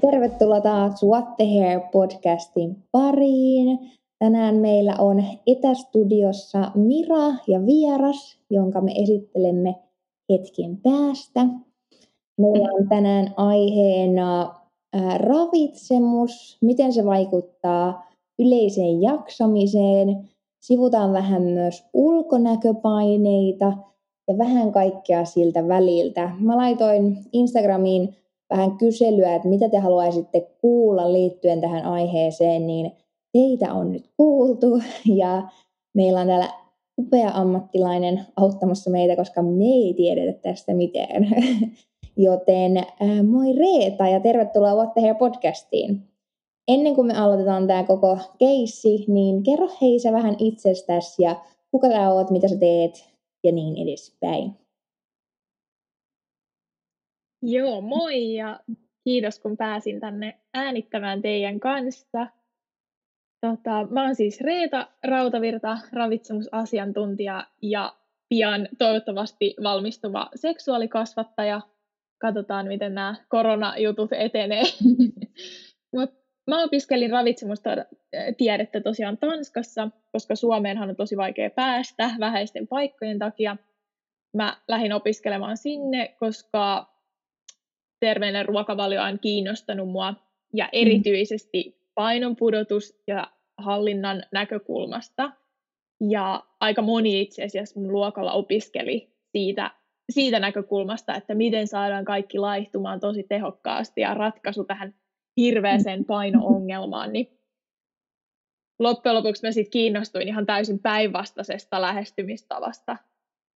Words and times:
tervetuloa 0.00 0.60
taas 0.60 1.02
What 1.02 1.36
the 1.36 1.44
Hair 1.44 1.80
podcastin 1.92 2.76
pariin. 2.92 3.78
Tänään 4.18 4.56
meillä 4.56 4.94
on 4.98 5.24
etästudiossa 5.46 6.70
Mira 6.74 7.34
ja 7.46 7.66
vieras, 7.66 8.38
jonka 8.50 8.80
me 8.80 8.92
esittelemme 8.92 9.74
hetken 10.32 10.76
päästä. 10.76 11.46
Meillä 12.38 12.68
on 12.72 12.88
tänään 12.88 13.34
aiheena 13.36 14.54
ravitsemus, 15.16 16.58
miten 16.60 16.92
se 16.92 17.04
vaikuttaa 17.04 18.06
yleiseen 18.38 19.02
jaksamiseen. 19.02 20.28
Sivutaan 20.60 21.12
vähän 21.12 21.42
myös 21.42 21.84
ulkonäköpaineita 21.94 23.72
ja 24.28 24.38
vähän 24.38 24.72
kaikkea 24.72 25.24
siltä 25.24 25.68
väliltä. 25.68 26.30
Mä 26.38 26.56
laitoin 26.56 27.18
Instagramiin 27.32 28.16
vähän 28.50 28.78
kyselyä, 28.78 29.34
että 29.34 29.48
mitä 29.48 29.68
te 29.68 29.78
haluaisitte 29.78 30.40
kuulla 30.60 31.12
liittyen 31.12 31.60
tähän 31.60 31.84
aiheeseen, 31.84 32.66
niin 32.66 32.92
teitä 33.32 33.72
on 33.72 33.92
nyt 33.92 34.10
kuultu 34.16 34.80
ja 35.22 35.48
meillä 35.94 36.20
on 36.20 36.26
täällä 36.26 36.48
upea 36.98 37.30
ammattilainen 37.34 38.26
auttamassa 38.36 38.90
meitä, 38.90 39.16
koska 39.16 39.42
me 39.42 39.64
ei 39.64 39.94
tiedetä 39.96 40.38
tästä 40.42 40.74
mitään. 40.74 41.26
Joten 42.16 42.76
äh, 42.76 43.24
moi 43.26 43.52
Reeta 43.52 44.08
ja 44.08 44.20
tervetuloa 44.20 44.74
What 44.74 44.94
the 44.94 45.00
Hair 45.00 45.14
podcastiin. 45.14 46.02
Ennen 46.68 46.94
kuin 46.94 47.06
me 47.06 47.18
aloitetaan 47.18 47.66
tämä 47.66 47.84
koko 47.84 48.18
keissi, 48.38 49.04
niin 49.08 49.42
kerro 49.42 49.68
hei 49.80 49.98
vähän 50.12 50.36
itsestäsi 50.38 51.22
ja 51.22 51.36
kuka 51.70 51.88
sä 51.88 52.12
oot, 52.12 52.30
mitä 52.30 52.48
sä 52.48 52.56
teet 52.56 53.10
ja 53.44 53.52
niin 53.52 53.88
edespäin. 53.88 54.52
Joo, 57.42 57.80
moi 57.80 58.34
ja 58.34 58.60
kiitos 59.04 59.38
kun 59.38 59.56
pääsin 59.56 60.00
tänne 60.00 60.40
äänittämään 60.54 61.22
teidän 61.22 61.60
kanssa. 61.60 62.26
Tota, 63.40 63.86
mä 63.90 64.04
oon 64.04 64.14
siis 64.14 64.40
Reeta 64.40 64.88
Rautavirta, 65.04 65.78
ravitsemusasiantuntija 65.92 67.46
ja 67.62 67.96
pian 68.28 68.68
toivottavasti 68.78 69.54
valmistuva 69.62 70.28
seksuaalikasvattaja. 70.34 71.60
Katsotaan, 72.20 72.66
miten 72.66 72.94
nämä 72.94 73.14
koronajutut 73.28 74.12
etenee. 74.12 74.62
Mut 75.96 76.10
mä 76.46 76.62
opiskelin 76.62 77.10
ravitsemusta 77.10 77.70
tiedettä 78.36 78.80
tosiaan 78.80 79.18
Tanskassa, 79.18 79.88
koska 80.12 80.36
Suomeenhan 80.36 80.88
on 80.88 80.96
tosi 80.96 81.16
vaikea 81.16 81.50
päästä 81.50 82.10
vähäisten 82.20 82.68
paikkojen 82.68 83.18
takia. 83.18 83.56
Mä 84.36 84.56
lähdin 84.68 84.92
opiskelemaan 84.92 85.56
sinne, 85.56 86.16
koska 86.20 86.89
terveellinen 88.00 88.46
ruokavalio 88.46 89.02
on 89.02 89.18
kiinnostanut 89.18 89.88
mua. 89.88 90.14
Ja 90.54 90.68
erityisesti 90.72 91.80
painonpudotus 91.94 93.02
ja 93.06 93.30
hallinnan 93.58 94.22
näkökulmasta. 94.32 95.32
Ja 96.10 96.44
aika 96.60 96.82
moni 96.82 97.20
itse 97.20 97.44
asiassa 97.44 97.80
mun 97.80 97.92
luokalla 97.92 98.32
opiskeli 98.32 99.08
siitä, 99.32 99.70
siitä 100.10 100.40
näkökulmasta, 100.40 101.14
että 101.14 101.34
miten 101.34 101.66
saadaan 101.66 102.04
kaikki 102.04 102.38
laihtumaan 102.38 103.00
tosi 103.00 103.22
tehokkaasti 103.22 104.00
ja 104.00 104.14
ratkaisu 104.14 104.64
tähän 104.64 104.94
hirveäseen 105.36 106.04
paino-ongelmaan, 106.04 107.12
niin 107.12 107.38
loppujen 108.78 109.14
lopuksi 109.14 109.46
mä 109.46 109.52
sitten 109.52 109.70
kiinnostuin 109.70 110.28
ihan 110.28 110.46
täysin 110.46 110.78
päinvastaisesta 110.78 111.80
lähestymistavasta. 111.80 112.96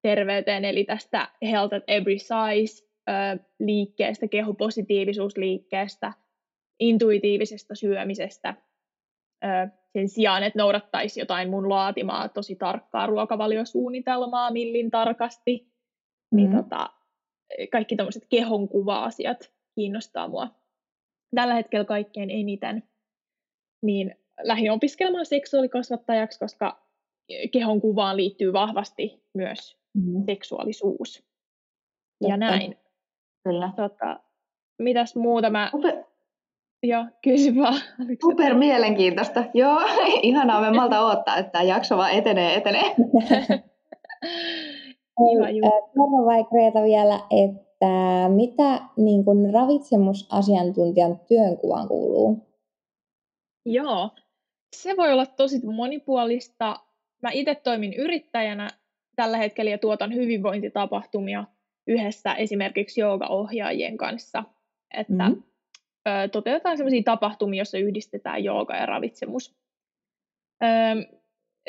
Terveyteen, 0.03 0.65
eli 0.65 0.85
tästä 0.85 1.29
Health 1.43 1.75
at 1.75 1.85
Every 1.87 2.19
Size 2.19 2.94
liikkeestä, 3.59 4.29
kehopositiivisuusliikkeestä, 4.29 6.13
intuitiivisesta 6.81 7.75
syömisestä 7.75 8.55
sen 9.93 10.09
sijaan, 10.09 10.43
että 10.43 10.59
noudattaisi 10.59 11.21
jotain 11.21 11.51
mun 11.51 11.69
laatimaa 11.69 12.29
tosi 12.29 12.57
tarkkaa 12.57 13.07
ruokavaliosuunnitelmaa 13.07 14.51
millin 14.51 14.91
tarkasti, 14.91 15.73
niin 16.33 16.51
mm. 16.51 16.57
tota, 16.57 16.91
kaikki 17.73 17.97
tämmöiset 17.97 18.27
kehonkuva-asiat 18.29 19.53
kiinnostaa 19.75 20.29
mua 20.29 20.49
tällä 21.35 21.55
hetkellä 21.55 21.85
kaikkein 21.85 22.31
eniten. 22.31 22.83
Niin 23.83 24.15
lähdin 24.43 24.71
opiskelemaan 24.71 25.27
seksuaalikasvattajaksi, 25.27 26.39
koska 26.39 26.89
kehon 27.53 27.81
kuvaan 27.81 28.17
liittyy 28.17 28.53
vahvasti 28.53 29.23
myös 29.35 29.79
mm. 29.95 30.25
seksuaalisuus. 30.27 31.15
Totta. 32.19 32.33
Ja 32.33 32.37
näin. 32.37 32.77
Kyllä. 33.45 33.71
Tota, 33.77 34.21
mitäs 34.79 35.17
muuta 35.17 35.51
mä... 35.51 35.69
Super. 35.71 36.05
Joo, 36.83 37.05
kysy 37.23 37.57
vaan. 37.57 37.81
Super 38.21 38.55
mielenkiintoista. 38.55 39.45
Joo, 39.55 39.81
ihanaa. 40.23 40.61
Me 40.61 40.71
malta 40.71 41.07
odottaa, 41.07 41.37
että 41.37 41.53
tämä 41.53 41.63
jakso 41.63 41.97
vaan 41.97 42.11
etenee, 42.11 42.55
etenee. 42.55 42.83
Kiva 45.19 45.51
juttu. 45.51 46.27
vaikka 46.27 46.57
Reeta 46.57 46.83
vielä, 46.83 47.15
että 47.15 48.29
mitä 48.29 48.81
niin 48.97 49.25
kun 49.25 49.51
ravitsemusasiantuntijan 49.55 51.21
työnkuvaan 51.29 51.89
kuuluu? 51.89 52.47
Joo, 53.67 54.11
se 54.77 54.97
voi 54.97 55.13
olla 55.13 55.27
tosi 55.27 55.67
monipuolista. 55.67 56.77
Mä 57.23 57.31
itse 57.31 57.55
toimin 57.55 57.95
yrittäjänä 57.95 58.69
tällä 59.17 59.37
hetkellä 59.37 59.71
ja 59.71 59.79
tuotan 59.79 60.15
hyvinvointitapahtumia 60.15 61.45
yhdessä 61.87 62.35
esimerkiksi 62.35 63.01
joogaohjaajien 63.01 63.97
kanssa. 63.97 64.45
Että 64.95 65.29
mm-hmm. 65.29 65.43
ö, 66.09 66.29
toteutetaan 66.29 66.77
sellaisia 66.77 67.03
tapahtumia, 67.03 67.59
joissa 67.59 67.79
yhdistetään 67.79 68.45
jooga 68.45 68.77
ja 68.77 68.87
ravitsemus. 68.87 69.57
Ö, 70.63 70.67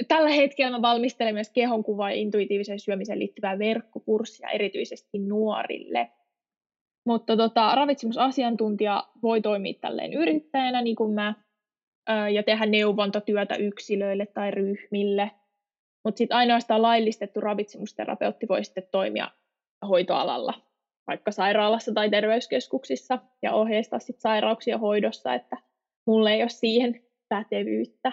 tällä 0.07 0.29
hetkellä 0.29 0.77
mä 0.77 0.81
valmistelen 0.81 1.33
myös 1.33 1.49
kehonkuva- 1.49 2.11
ja 2.11 2.15
intuitiiviseen 2.15 2.79
syömiseen 2.79 3.19
liittyvää 3.19 3.59
verkkokurssia 3.59 4.49
erityisesti 4.49 5.19
nuorille. 5.19 6.11
Mutta 7.05 7.37
tota, 7.37 7.75
ravitsemusasiantuntija 7.75 9.07
voi 9.23 9.41
toimia 9.41 9.73
tälleen 9.81 10.13
yrittäjänä, 10.13 10.81
niin 10.81 10.95
kuin 10.95 11.13
mä, 11.13 11.33
ja 12.33 12.43
tehdä 12.43 12.65
neuvontatyötä 12.65 13.55
yksilöille 13.55 14.25
tai 14.25 14.51
ryhmille. 14.51 15.31
Mutta 16.03 16.17
sitten 16.17 16.37
ainoastaan 16.37 16.81
laillistettu 16.81 17.41
ravitsemusterapeutti 17.41 18.47
voi 18.47 18.63
sitten 18.63 18.87
toimia 18.91 19.31
hoitoalalla, 19.85 20.53
vaikka 21.07 21.31
sairaalassa 21.31 21.91
tai 21.93 22.09
terveyskeskuksissa, 22.09 23.19
ja 23.41 23.53
ohjeistaa 23.53 23.99
sitten 23.99 24.21
sairauksia 24.21 24.77
hoidossa, 24.77 25.33
että 25.33 25.57
mulle 26.07 26.33
ei 26.33 26.41
ole 26.41 26.49
siihen 26.49 27.01
pätevyyttä. 27.29 28.11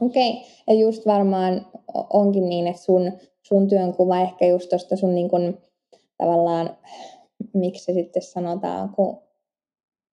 Okei, 0.00 0.30
okay. 0.30 0.42
ja 0.66 0.74
just 0.74 1.06
varmaan 1.06 1.66
onkin 2.12 2.48
niin, 2.48 2.66
että 2.66 2.82
sun, 2.82 3.12
sun 3.42 3.68
työnkuva 3.68 4.20
ehkä 4.20 4.46
just 4.46 4.68
tuosta 4.68 4.96
sun 4.96 5.14
niin 5.14 5.28
kun, 5.28 5.58
tavallaan, 6.18 6.76
miksi 7.54 7.84
se 7.84 7.92
sitten 7.92 8.22
sanotaan, 8.22 8.88
kun 8.88 9.22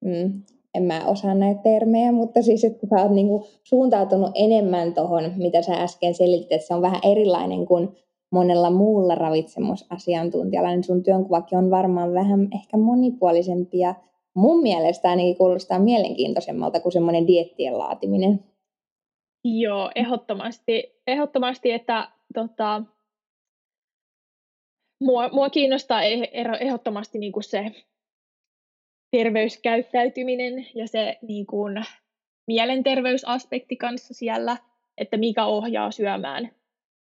mm, 0.06 0.44
en 0.74 0.84
mä 0.84 1.06
osaa 1.06 1.34
näitä 1.34 1.62
termejä, 1.62 2.12
mutta 2.12 2.42
siis, 2.42 2.64
että 2.64 2.88
sä 2.88 3.02
oot 3.02 3.12
niinku 3.12 3.48
suuntautunut 3.64 4.32
enemmän 4.36 4.94
tuohon, 4.94 5.34
mitä 5.38 5.62
sä 5.62 5.74
äsken 5.74 6.14
selitit, 6.14 6.52
että 6.52 6.68
se 6.68 6.74
on 6.74 6.82
vähän 6.82 7.02
erilainen 7.04 7.66
kuin 7.66 7.98
monella 8.32 8.70
muulla 8.70 9.16
ravitsemusasiantuntijalla, 9.16 10.70
niin 10.70 10.84
sun 10.84 11.04
työnkuvakin 11.04 11.58
on 11.58 11.72
varmaan 11.72 12.14
vähän 12.14 12.48
ehkä 12.54 12.78
monipuolisempi 12.78 13.80
ja 13.80 13.96
mun 14.34 14.62
mielestä 14.62 15.10
ainakin 15.10 15.38
kuulostaa 15.38 15.80
mielenkiintoisemmalta 15.80 16.80
kuin 16.80 16.92
semmoinen 16.92 17.28
diettien 17.28 17.78
laatiminen. 17.78 18.44
Joo, 19.44 19.92
ehdottomasti, 19.96 21.02
ehdottomasti 21.08 21.72
että 21.72 22.12
tota, 22.34 22.84
mua, 25.02 25.30
mua 25.30 25.50
kiinnostaa 25.50 26.02
eh- 26.02 26.58
ehdottomasti 26.60 27.20
niin 27.20 27.32
kuin 27.32 27.44
se 27.44 27.72
terveyskäyttäytyminen 29.12 30.68
ja 30.76 30.88
se 30.88 31.18
niin 31.22 31.46
kuin, 31.46 31.86
mielenterveysaspekti 32.48 33.76
kanssa 33.76 34.14
siellä, 34.14 34.58
että 34.98 35.18
mikä 35.18 35.46
ohjaa 35.46 35.92
syömään 35.92 36.52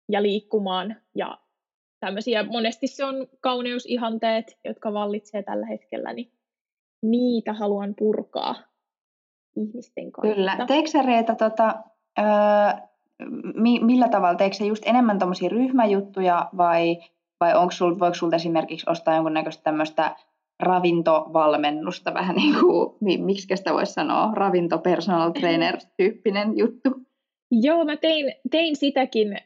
ja 0.09 0.23
liikkumaan 0.23 0.95
ja 1.15 1.39
tämmöisiä. 1.99 2.43
Monesti 2.43 2.87
se 2.87 3.05
on 3.05 3.27
kauneusihanteet, 3.39 4.57
jotka 4.65 4.93
vallitsee 4.93 5.43
tällä 5.43 5.65
hetkellä, 5.65 6.13
niin 6.13 6.31
niitä 7.01 7.53
haluan 7.53 7.93
purkaa 7.97 8.55
ihmisten 9.55 10.11
kanssa. 10.11 10.35
Kyllä. 10.35 10.65
Teekö 10.67 10.89
sä 10.89 11.01
Reeta, 11.01 11.35
tota, 11.35 11.75
öö, 12.19 12.25
mi, 13.55 13.79
millä 13.79 14.07
tavalla, 14.07 14.37
teekö 14.37 14.55
sä 14.55 14.65
just 14.65 14.83
enemmän 14.85 15.19
tuommoisia 15.19 15.49
ryhmäjuttuja 15.49 16.49
vai, 16.57 16.97
vai 17.39 17.55
onko 17.55 17.71
sul, 17.71 17.99
voiko 17.99 18.15
sulta 18.15 18.35
esimerkiksi 18.35 18.89
ostaa 18.89 19.15
jonkunnäköistä 19.15 19.63
tämmöistä 19.63 20.15
ravintovalmennusta, 20.59 22.13
vähän 22.13 22.35
niin 22.35 22.55
kuin, 22.59 22.95
miksi 23.01 23.57
sitä 23.57 23.73
voisi 23.73 23.93
sanoa, 23.93 24.31
ravinto 24.33 24.77
personal 24.77 25.31
trainer 25.31 25.77
tyyppinen 25.97 26.57
juttu? 26.57 26.89
Joo, 27.51 27.85
mä 27.85 27.97
tein, 27.97 28.33
tein 28.51 28.75
sitäkin 28.75 29.37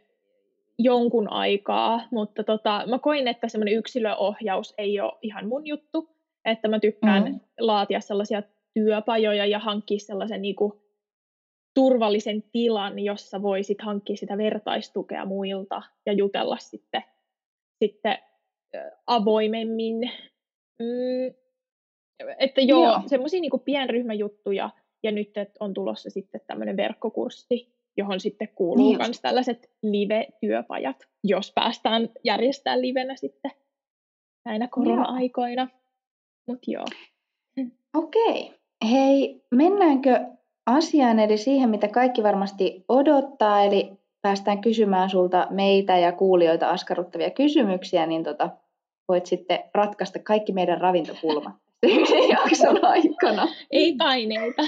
jonkun 0.80 1.32
aikaa, 1.32 2.02
mutta 2.12 2.44
tota, 2.44 2.84
mä 2.88 3.00
koin, 3.00 3.28
että 3.28 3.48
semmoinen 3.48 3.74
yksilöohjaus 3.74 4.74
ei 4.78 5.00
ole 5.00 5.14
ihan 5.22 5.48
mun 5.48 5.68
juttu, 5.68 6.10
että 6.46 6.68
mä 6.68 6.80
tykkään 6.80 7.24
mm. 7.24 7.40
laatia 7.60 8.02
sellaisia 8.02 8.44
työpajoja 8.74 9.46
ja 9.46 9.60
hankkia 9.60 10.00
sellaisen 10.00 10.42
niin 10.42 10.56
kuin, 10.56 10.74
turvallisen 11.74 12.44
tilan, 12.52 13.00
jossa 13.00 13.42
voisit 13.42 13.82
hankkia 13.82 14.18
sitä 14.18 14.38
vertaistukea 14.38 15.26
muilta 15.26 15.82
ja 16.06 16.14
jutella 16.14 16.58
sitten, 16.58 17.04
sitten 17.84 18.18
avoimemmin. 19.08 20.12
Mm, 20.80 21.34
että 22.40 22.62
joo, 22.62 22.84
joo. 22.84 23.02
semmoisia 23.06 23.42
niin 23.42 23.52
pienryhmäjuttuja 23.66 24.70
ja 25.04 25.12
nyt 25.12 25.30
on 25.60 25.74
tulossa 25.74 26.10
sitten 26.10 26.42
tämmöinen 26.48 26.78
verkkokurssi, 26.78 27.73
johon 27.98 28.20
sitten 28.20 28.50
kuuluu 28.56 28.94
myös 28.98 29.08
niin 29.08 29.22
tällaiset 29.22 29.72
live-työpajat, 29.82 31.08
jos 31.24 31.52
päästään 31.56 32.10
järjestämään 32.24 32.82
livenä 32.82 33.16
sitten 33.16 33.52
näinä 34.46 34.68
korona-aikoina. 34.68 35.68
Mutta 36.48 36.72
joo. 36.72 36.86
Okei. 37.94 38.54
Hei, 38.92 39.42
mennäänkö 39.52 40.20
asiaan 40.66 41.20
eli 41.20 41.38
siihen, 41.38 41.70
mitä 41.70 41.88
kaikki 41.88 42.24
varmasti 42.24 42.86
odottaa, 42.90 43.64
eli 43.64 43.92
päästään 44.22 44.62
kysymään 44.62 45.10
sulta 45.10 45.48
meitä 45.50 45.98
ja 45.98 46.12
kuulijoita 46.12 46.70
askarruttavia 46.70 47.30
kysymyksiä, 47.30 48.06
niin 48.06 48.24
tota, 48.24 48.50
voit 49.08 49.26
sitten 49.26 49.60
ratkaista 49.74 50.20
kaikki 50.20 50.54
meidän 50.54 50.82
ravintopulmat 50.82 51.54
yhden 51.84 52.30
jakson 52.30 52.86
aikana. 52.86 53.48
Ei 53.72 53.96
paineita. 53.96 54.64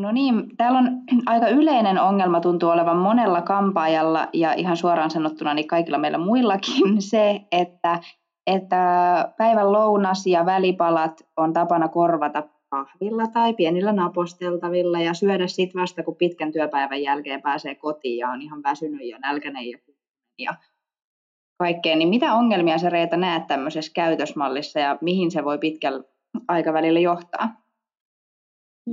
No 0.00 0.12
niin, 0.12 0.56
täällä 0.56 0.78
on 0.78 0.88
aika 1.26 1.48
yleinen 1.48 2.00
ongelma 2.00 2.40
tuntuu 2.40 2.70
olevan 2.70 2.96
monella 2.96 3.42
kampaajalla 3.42 4.28
ja 4.32 4.52
ihan 4.52 4.76
suoraan 4.76 5.10
sanottuna 5.10 5.54
niin 5.54 5.66
kaikilla 5.66 5.98
meillä 5.98 6.18
muillakin 6.18 7.02
se, 7.10 7.40
että, 7.52 8.00
että 8.46 8.78
päivän 9.38 9.72
lounas 9.72 10.26
ja 10.26 10.46
välipalat 10.46 11.20
on 11.36 11.52
tapana 11.52 11.88
korvata 11.88 12.42
kahvilla 12.70 13.26
tai 13.26 13.54
pienillä 13.54 13.92
naposteltavilla 13.92 15.00
ja 15.00 15.14
syödä 15.14 15.46
sitten 15.46 15.80
vasta, 15.80 16.02
kun 16.02 16.16
pitkän 16.16 16.52
työpäivän 16.52 17.02
jälkeen 17.02 17.42
pääsee 17.42 17.74
kotiin 17.74 18.18
ja 18.18 18.28
on 18.28 18.42
ihan 18.42 18.62
väsynyt 18.62 19.08
ja 19.08 19.18
nälkäinen 19.18 19.70
ja, 19.70 19.78
ja 20.38 20.54
kaikkea. 21.58 21.96
Niin 21.96 22.08
mitä 22.08 22.34
ongelmia 22.34 22.78
sä 22.78 22.90
Reeta 22.90 23.16
näet 23.16 23.46
tämmöisessä 23.46 23.92
käytösmallissa 23.94 24.80
ja 24.80 24.98
mihin 25.00 25.30
se 25.30 25.44
voi 25.44 25.58
pitkällä 25.58 26.02
aikavälillä 26.48 27.00
johtaa? 27.00 27.67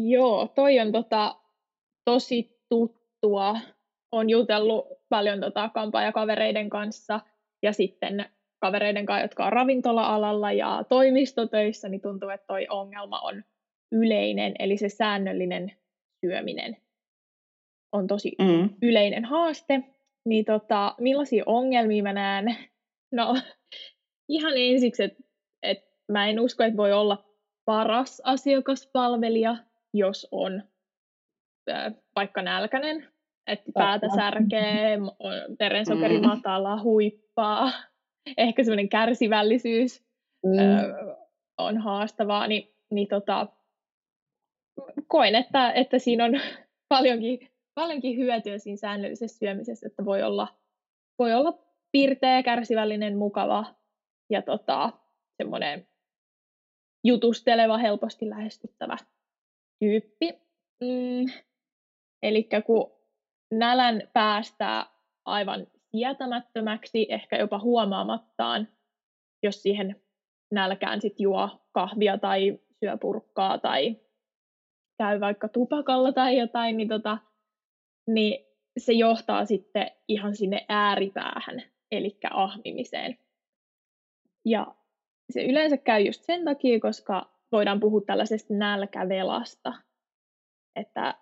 Joo, 0.03 0.47
toi 0.55 0.79
on 0.79 0.91
tota, 0.91 1.35
tosi 2.05 2.61
tuttua. 2.69 3.55
on 4.11 4.29
jutellut 4.29 4.85
paljon 5.09 5.39
tota, 5.39 5.69
kavereiden 6.13 6.69
kanssa 6.69 7.19
ja 7.63 7.73
sitten 7.73 8.25
kavereiden 8.59 9.05
kanssa, 9.05 9.23
jotka 9.23 9.45
on 9.45 9.53
ravintola-alalla 9.53 10.51
ja 10.51 10.83
toimistotöissä, 10.89 11.89
niin 11.89 12.01
tuntuu, 12.01 12.29
että 12.29 12.47
toi 12.47 12.67
ongelma 12.69 13.19
on 13.19 13.43
yleinen, 13.91 14.55
eli 14.59 14.77
se 14.77 14.89
säännöllinen 14.89 15.71
syöminen 16.25 16.77
on 17.91 18.07
tosi 18.07 18.35
mm. 18.39 18.69
yleinen 18.81 19.25
haaste. 19.25 19.83
Niin 20.25 20.45
tota, 20.45 20.95
millaisia 20.99 21.43
ongelmia 21.45 22.03
mä 22.03 22.13
näen? 22.13 22.57
No 23.11 23.35
ihan 24.29 24.53
ensiksi, 24.55 25.03
että 25.03 25.23
et 25.63 25.79
mä 26.11 26.27
en 26.27 26.39
usko, 26.39 26.63
että 26.63 26.77
voi 26.77 26.93
olla 26.93 27.25
paras 27.65 28.21
asiakaspalvelija, 28.25 29.57
jos 29.97 30.27
on 30.31 30.63
vaikka 32.15 32.41
nälkäinen, 32.41 33.07
että 33.47 33.71
päätä 33.73 34.07
särkee, 34.15 34.97
verensokeri 35.59 36.17
mm. 36.17 36.27
matala, 36.27 36.81
huippaa, 36.81 37.71
ehkä 38.37 38.63
semmoinen 38.63 38.89
kärsivällisyys 38.89 40.05
mm. 40.45 40.59
äh, 40.59 41.17
on 41.57 41.77
haastavaa, 41.77 42.47
niin, 42.47 42.75
niin 42.91 43.07
tota, 43.07 43.47
koen, 45.07 45.35
että, 45.35 45.71
että 45.71 45.99
siinä 45.99 46.25
on 46.25 46.31
paljonkin, 46.89 47.51
paljonkin 47.75 48.17
hyötyä 48.17 48.57
siinä 48.57 48.77
säännöllisessä 48.77 49.37
syömisessä, 49.37 49.87
että 49.87 50.05
voi 50.05 50.23
olla, 50.23 50.47
voi 51.19 51.33
olla 51.33 51.59
pirteä, 51.91 52.43
kärsivällinen, 52.43 53.17
mukava 53.17 53.75
ja 54.29 54.41
tota, 54.41 54.91
semmoinen 55.37 55.87
jutusteleva, 57.03 57.77
helposti 57.77 58.29
lähestyttävä 58.29 58.97
tyyppi. 59.79 60.33
Mm, 60.81 61.25
Eli 62.25 62.49
kun 62.65 62.91
nälän 63.51 64.01
päästää 64.13 64.85
aivan 65.25 65.67
sietämättömäksi, 65.91 67.05
ehkä 67.09 67.37
jopa 67.37 67.59
huomaamattaan, 67.59 68.67
jos 69.43 69.63
siihen 69.63 70.01
nälkään 70.51 71.01
sit 71.01 71.19
juo 71.19 71.49
kahvia 71.71 72.17
tai 72.17 72.59
syö 72.79 72.97
purkkaa 72.97 73.57
tai 73.57 73.95
käy 74.97 75.19
vaikka 75.19 75.47
tupakalla 75.47 76.11
tai 76.11 76.37
jotain, 76.37 76.77
niin, 76.77 76.89
tota, 76.89 77.17
niin 78.07 78.45
se 78.77 78.93
johtaa 78.93 79.45
sitten 79.45 79.91
ihan 80.07 80.35
sinne 80.35 80.65
ääripäähän, 80.69 81.63
eli 81.91 82.17
ahmimiseen. 82.31 83.17
Ja 84.45 84.75
se 85.29 85.45
yleensä 85.45 85.77
käy 85.77 86.01
just 86.01 86.23
sen 86.23 86.45
takia, 86.45 86.79
koska 86.79 87.34
voidaan 87.51 87.79
puhua 87.79 88.01
tällaisesta 88.05 88.53
nälkävelasta, 88.53 89.73
että 90.75 91.15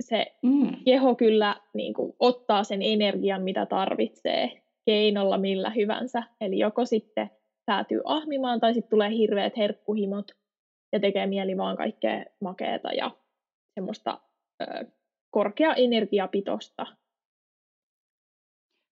se 0.00 0.36
mm. 0.42 0.76
keho 0.84 1.14
kyllä 1.14 1.60
niin 1.74 1.94
kuin, 1.94 2.12
ottaa 2.18 2.64
sen 2.64 2.82
energian, 2.82 3.42
mitä 3.42 3.66
tarvitsee 3.66 4.62
keinolla 4.86 5.38
millä 5.38 5.70
hyvänsä. 5.70 6.22
Eli 6.40 6.58
joko 6.58 6.84
sitten 6.84 7.30
päätyy 7.66 8.00
ahmimaan 8.04 8.60
tai 8.60 8.74
sitten 8.74 8.90
tulee 8.90 9.10
hirveät 9.10 9.56
herkkuhimot 9.56 10.32
ja 10.92 11.00
tekee 11.00 11.26
mieli 11.26 11.56
vaan 11.56 11.76
kaikkea 11.76 12.24
makeeta 12.40 12.92
ja 12.92 13.10
semmoista 13.74 14.20
ö, 14.62 14.84
korkea 15.30 15.74
energiapitosta. 15.74 16.86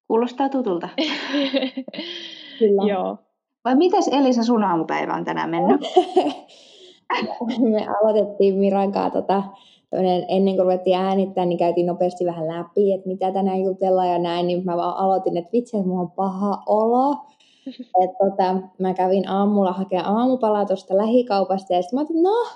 Kuulostaa 0.06 0.48
tutulta. 0.48 0.88
Kyllä. 2.58 2.88
Joo. 2.88 3.18
Vai 3.64 3.76
mites 3.76 4.08
Elisa 4.08 4.42
sun 4.42 4.64
aamupäivä 4.64 5.14
on 5.14 5.24
tänään 5.24 5.50
mennyt? 5.50 5.80
Me 7.72 7.86
aloitettiin 8.00 8.54
Miran 8.54 8.92
kanssa 8.92 9.20
tota, 9.20 9.42
ennen 10.28 10.54
kuin 10.54 10.64
ruvettiin 10.64 10.96
äänittää, 10.96 11.44
niin 11.44 11.58
käytiin 11.58 11.86
nopeasti 11.86 12.24
vähän 12.24 12.48
läpi, 12.48 12.92
että 12.92 13.08
mitä 13.08 13.32
tänään 13.32 13.60
jutellaan 13.60 14.08
ja 14.08 14.18
näin, 14.18 14.46
niin 14.46 14.64
mä 14.64 14.76
vaan 14.76 14.96
aloitin, 14.96 15.36
että 15.36 15.52
vitsi, 15.52 15.76
että 15.76 15.88
mulla 15.88 16.00
on 16.00 16.10
paha 16.10 16.62
olo. 16.66 17.16
Et 18.04 18.10
tota, 18.18 18.56
mä 18.78 18.94
kävin 18.94 19.28
aamulla 19.28 19.72
hakemaan 19.72 20.16
aamupalaa 20.16 20.66
tuosta 20.66 20.96
lähikaupasta 20.96 21.72
ja 21.72 21.82
sitten 21.82 21.96
mä 21.96 22.00
ajattelin, 22.00 22.22
no, 22.22 22.46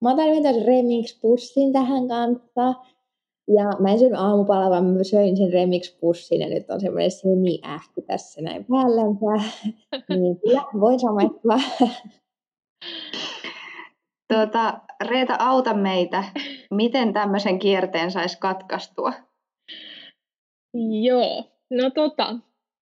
mä 0.00 0.12
otan 0.12 0.26
vielä 0.26 0.52
remix-pussin 0.52 1.72
tähän 1.72 2.08
kanssa. 2.08 2.74
Ja 3.48 3.64
mä 3.80 3.90
en 3.92 3.98
syönyt 3.98 4.18
aamupalaa, 4.18 4.70
vaan 4.70 4.84
mä 4.84 5.04
söin 5.04 5.36
sen 5.36 5.52
remix-pussin 5.52 6.40
ja 6.40 6.48
nyt 6.48 6.70
on 6.70 6.80
semmoinen 6.80 7.10
semi-ähky 7.10 8.02
tässä 8.02 8.42
näin 8.42 8.64
päällänsä. 8.64 9.50
niin 10.20 10.40
kyllä, 10.40 10.62
voin 10.80 11.00
samaistua. 11.00 11.56
Tuota, 14.32 14.80
Reeta, 15.04 15.36
auta 15.38 15.74
meitä. 15.74 16.24
Miten 16.70 17.12
tämmöisen 17.12 17.58
kierteen 17.58 18.10
saisi 18.10 18.38
katkaistua? 18.38 19.12
Joo, 21.02 21.44
no 21.70 21.90
tota, 21.90 22.36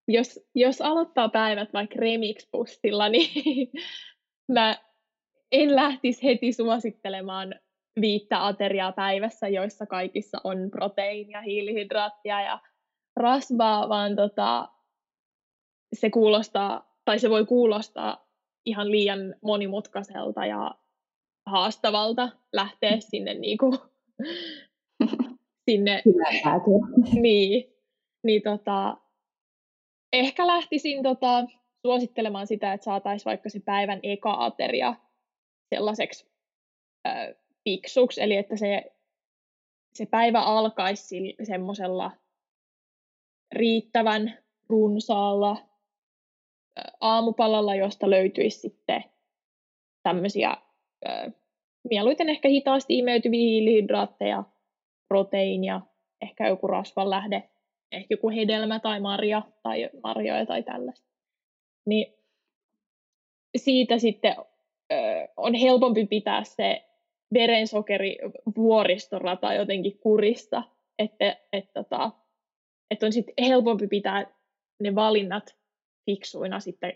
jos, 0.09 0.41
jos 0.55 0.81
aloittaa 0.81 1.29
päivät 1.29 1.73
vaikka 1.73 1.97
remix-pussilla, 1.99 3.09
niin 3.09 3.71
mä 4.55 4.77
en 5.53 5.77
lähtisi 5.77 6.23
heti 6.23 6.53
suosittelemaan 6.53 7.55
viittä 8.01 8.47
ateriaa 8.47 8.93
päivässä, 8.93 9.49
joissa 9.49 9.87
kaikissa 9.87 10.39
on 10.45 10.71
proteiinia, 10.71 11.41
hiilihydraattia 11.41 12.43
ja 12.43 12.61
rasvaa, 13.17 13.89
vaan 13.89 14.17
tota, 14.17 14.69
se 15.93 16.11
kuulostaa, 16.11 16.97
tai 17.05 17.19
se 17.19 17.31
voi 17.31 17.47
kuulostaa 17.47 18.29
ihan 18.67 18.91
liian 18.91 19.35
monimutkaiselta 19.43 20.47
ja 20.47 20.75
haastavalta 21.47 22.29
lähteä 22.53 23.01
sinne 23.11 23.35
niinku, 23.35 23.79
sinne, 25.71 26.03
niin, 27.13 27.75
niin 28.23 28.43
tota, 28.43 28.97
ehkä 30.13 30.47
lähtisin 30.47 31.03
tota, 31.03 31.45
suosittelemaan 31.87 32.47
sitä, 32.47 32.73
että 32.73 32.85
saataisiin 32.85 33.25
vaikka 33.25 33.49
se 33.49 33.61
päivän 33.61 34.01
eka 34.03 34.45
ateria 34.45 34.95
sellaiseksi 35.75 36.27
ö, 37.09 37.11
fiksuksi, 37.65 38.23
eli 38.23 38.37
että 38.37 38.57
se, 38.57 38.93
se 39.95 40.07
päivä 40.07 40.41
alkaisi 40.41 41.37
semmoisella 41.43 42.11
riittävän 43.53 44.39
runsaalla 44.69 45.57
aamupalalla, 47.01 47.75
josta 47.75 48.11
löytyisi 48.11 48.59
sitten 48.59 49.05
tämmöisiä 50.03 50.57
mieluiten 51.91 52.29
ehkä 52.29 52.49
hitaasti 52.49 52.99
imeytyviä 52.99 53.41
hiilihydraatteja, 53.41 54.45
proteiinia, 55.09 55.81
ehkä 56.23 56.49
joku 56.49 56.67
rasvan 56.67 57.11
lähde 57.11 57.49
ehkä 57.95 58.15
joku 58.15 58.31
hedelmä 58.31 58.81
tai 58.81 59.01
marja 59.01 59.43
tai 59.63 59.91
marjoja 60.03 60.47
tai 60.47 60.63
tällaista. 60.63 61.09
Niin 61.87 62.15
siitä 63.57 63.99
sitten 63.99 64.37
on 65.37 65.55
helpompi 65.55 66.07
pitää 66.07 66.45
se 66.45 66.85
verensokeri 67.35 68.19
vuoristorata 68.57 69.55
jotenkin 69.55 69.99
kurista, 69.99 70.63
että, 70.99 71.37
että, 71.53 71.83
tota, 71.83 72.11
että 72.91 73.07
on 73.07 73.13
sitten 73.13 73.45
helpompi 73.45 73.87
pitää 73.87 74.27
ne 74.83 74.95
valinnat 74.95 75.57
fiksuina 76.11 76.61
sitten 76.61 76.93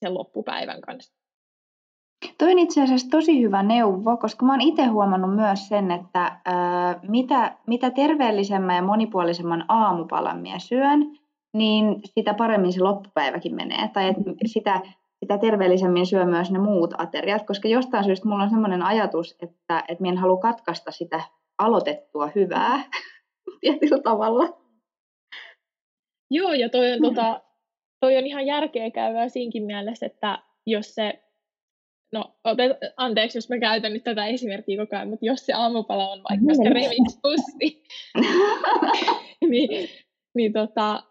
sen 0.00 0.14
loppupäivän 0.14 0.80
kanssa. 0.80 1.22
Toi 2.38 2.52
on 2.52 2.58
itse 2.58 2.82
asiassa 2.82 3.10
tosi 3.10 3.42
hyvä 3.42 3.62
neuvo, 3.62 4.16
koska 4.16 4.46
mä 4.46 4.52
oon 4.52 4.60
itse 4.60 4.86
huomannut 4.86 5.34
myös 5.34 5.68
sen, 5.68 5.90
että 5.90 6.40
ää, 6.44 7.00
mitä, 7.08 7.56
mitä 7.66 7.90
terveellisemmän 7.90 8.76
ja 8.76 8.82
monipuolisemman 8.82 9.64
aamupalan 9.68 10.38
minä 10.38 10.58
syön, 10.58 11.18
niin 11.54 12.00
sitä 12.04 12.34
paremmin 12.34 12.72
se 12.72 12.80
loppupäiväkin 12.80 13.54
menee. 13.54 13.88
Tai 13.92 14.08
et 14.08 14.16
sitä, 14.46 14.80
sitä 15.22 15.38
terveellisemmin 15.38 16.06
syö 16.06 16.24
myös 16.24 16.50
ne 16.50 16.58
muut 16.58 16.94
ateriat, 16.98 17.46
koska 17.46 17.68
jostain 17.68 18.04
syystä 18.04 18.28
mulla 18.28 18.42
on 18.42 18.50
sellainen 18.50 18.82
ajatus, 18.82 19.36
että, 19.42 19.84
että 19.88 20.02
minä 20.02 20.12
en 20.12 20.18
halua 20.18 20.36
katkaista 20.36 20.90
sitä 20.90 21.20
aloitettua 21.58 22.30
hyvää 22.34 22.84
tietyllä 23.60 24.02
tavalla. 24.02 24.58
Joo, 26.30 26.52
ja 26.52 26.68
toi 26.68 26.92
on, 26.92 27.02
tota, 27.02 27.42
toi 28.00 28.16
on 28.16 28.26
ihan 28.26 28.46
järkeä 28.46 28.90
käyvää 28.90 29.28
siinkin 29.28 29.62
mielessä, 29.62 30.06
että 30.06 30.38
jos 30.66 30.94
se 30.94 31.22
no 32.12 32.36
otet, 32.44 32.72
anteeksi, 32.96 33.38
jos 33.38 33.48
mä 33.48 33.58
käytän 33.58 33.92
nyt 33.92 34.04
tätä 34.04 34.26
esimerkkiä 34.26 34.76
koko 34.76 34.96
ajan, 34.96 35.08
mutta 35.08 35.26
jos 35.26 35.46
se 35.46 35.52
aamupala 35.52 36.08
on 36.08 36.22
vaikka 36.30 36.54
se 36.54 36.70
remix-pussi, 36.70 37.82
niin, 39.50 39.88
niin 40.34 40.52
tota, 40.52 41.02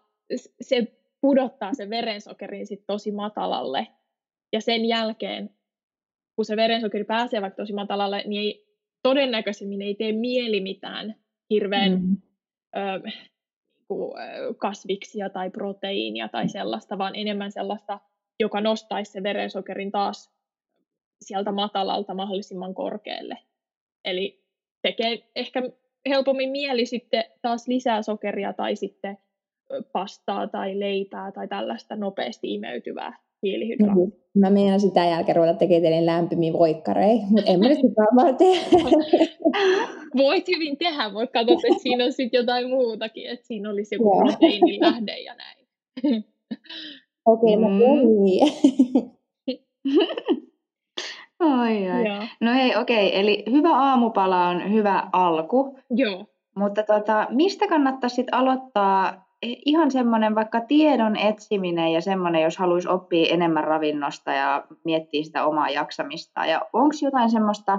se 0.60 0.86
pudottaa 1.20 1.74
sen 1.74 1.90
verensokerin 1.90 2.66
sit 2.66 2.86
tosi 2.86 3.12
matalalle. 3.12 3.86
Ja 4.52 4.60
sen 4.60 4.84
jälkeen, 4.84 5.50
kun 6.36 6.44
se 6.44 6.56
verensokeri 6.56 7.04
pääsee 7.04 7.42
vaikka 7.42 7.62
tosi 7.62 7.72
matalalle, 7.72 8.22
niin 8.26 8.42
ei, 8.42 8.66
todennäköisemmin 9.02 9.82
ei 9.82 9.94
tee 9.94 10.12
mieli 10.12 10.60
mitään 10.60 11.14
hirveän 11.50 11.92
mm. 11.92 12.16
ö, 12.76 13.10
kasviksia 14.56 15.30
tai 15.30 15.50
proteiinia 15.50 16.28
tai 16.28 16.48
sellaista, 16.48 16.98
vaan 16.98 17.16
enemmän 17.16 17.52
sellaista, 17.52 18.00
joka 18.40 18.60
nostaisi 18.60 19.12
se 19.12 19.22
verensokerin 19.22 19.90
taas 19.90 20.32
sieltä 21.20 21.52
matalalta 21.52 22.14
mahdollisimman 22.14 22.74
korkealle. 22.74 23.38
Eli 24.04 24.44
tekee 24.82 25.30
ehkä 25.36 25.62
helpommin 26.08 26.50
mieli 26.50 26.86
sitten 26.86 27.24
taas 27.42 27.68
lisää 27.68 28.02
sokeria 28.02 28.52
tai 28.52 28.76
sitten 28.76 29.18
pastaa 29.92 30.48
tai 30.48 30.80
leipää 30.80 31.32
tai 31.32 31.48
tällaista 31.48 31.96
nopeasti 31.96 32.54
imeytyvää 32.54 33.18
Mm-hmm. 33.42 34.12
Mä 34.34 34.50
meinaan 34.50 34.80
sitä 34.80 35.04
jälkeen 35.04 35.36
ruveta 35.36 35.54
tekemään 35.54 36.06
lämpimiä 36.06 36.52
voikkareja, 36.52 37.22
mutta 37.30 37.50
en 37.50 37.60
mä 37.60 37.68
nyt 37.68 37.80
sitä 37.80 38.02
vaan 38.16 38.36
tee. 38.36 38.58
Voit 40.18 40.48
hyvin 40.48 40.78
tehdä, 40.78 41.14
voit 41.14 41.32
katsoa, 41.32 41.54
että 41.54 41.82
siinä 41.82 42.04
on 42.04 42.12
sitten 42.12 42.38
jotain 42.38 42.68
muutakin, 42.68 43.30
että 43.30 43.46
siinä 43.46 43.70
olisi 43.70 43.94
joku 43.94 44.18
proteiinilähde 44.18 45.18
ja 45.18 45.34
näin. 45.34 45.66
Okei, 47.26 47.56
okay, 47.56 47.70
mm. 47.70 47.82
Ai, 51.40 51.90
ai. 51.90 52.08
Joo. 52.08 52.22
No 52.40 52.52
hei, 52.52 52.76
okei, 52.76 53.06
okay, 53.06 53.20
eli 53.20 53.44
hyvä 53.50 53.76
aamupala 53.76 54.48
on 54.48 54.72
hyvä 54.72 55.08
alku. 55.12 55.78
Joo. 55.90 56.26
Mutta 56.56 56.82
tota, 56.82 57.26
mistä 57.30 57.68
kannattaisi 57.68 58.16
sit 58.16 58.26
aloittaa 58.32 59.21
ihan 59.42 59.90
semmoinen 59.90 60.34
vaikka 60.34 60.60
tiedon 60.60 61.16
etsiminen 61.16 61.92
ja 61.92 62.00
semmoinen, 62.00 62.42
jos 62.42 62.58
haluaisi 62.58 62.88
oppia 62.88 63.34
enemmän 63.34 63.64
ravinnosta 63.64 64.32
ja 64.32 64.64
miettiä 64.84 65.24
sitä 65.24 65.46
omaa 65.46 65.68
jaksamista. 65.68 66.46
Ja 66.46 66.60
onko 66.72 66.94
jotain 67.02 67.30
semmoista 67.30 67.78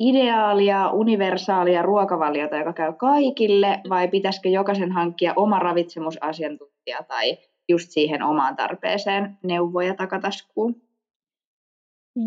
ideaalia, 0.00 0.90
universaalia 0.90 1.82
ruokavaliota, 1.82 2.56
joka 2.56 2.72
käy 2.72 2.92
kaikille, 2.92 3.80
vai 3.88 4.08
pitäisikö 4.08 4.48
jokaisen 4.48 4.92
hankkia 4.92 5.32
oma 5.36 5.58
ravitsemusasiantuntija 5.58 7.02
tai 7.08 7.38
just 7.68 7.90
siihen 7.90 8.22
omaan 8.22 8.56
tarpeeseen 8.56 9.38
neuvoja 9.42 9.94
takataskuun? 9.94 10.82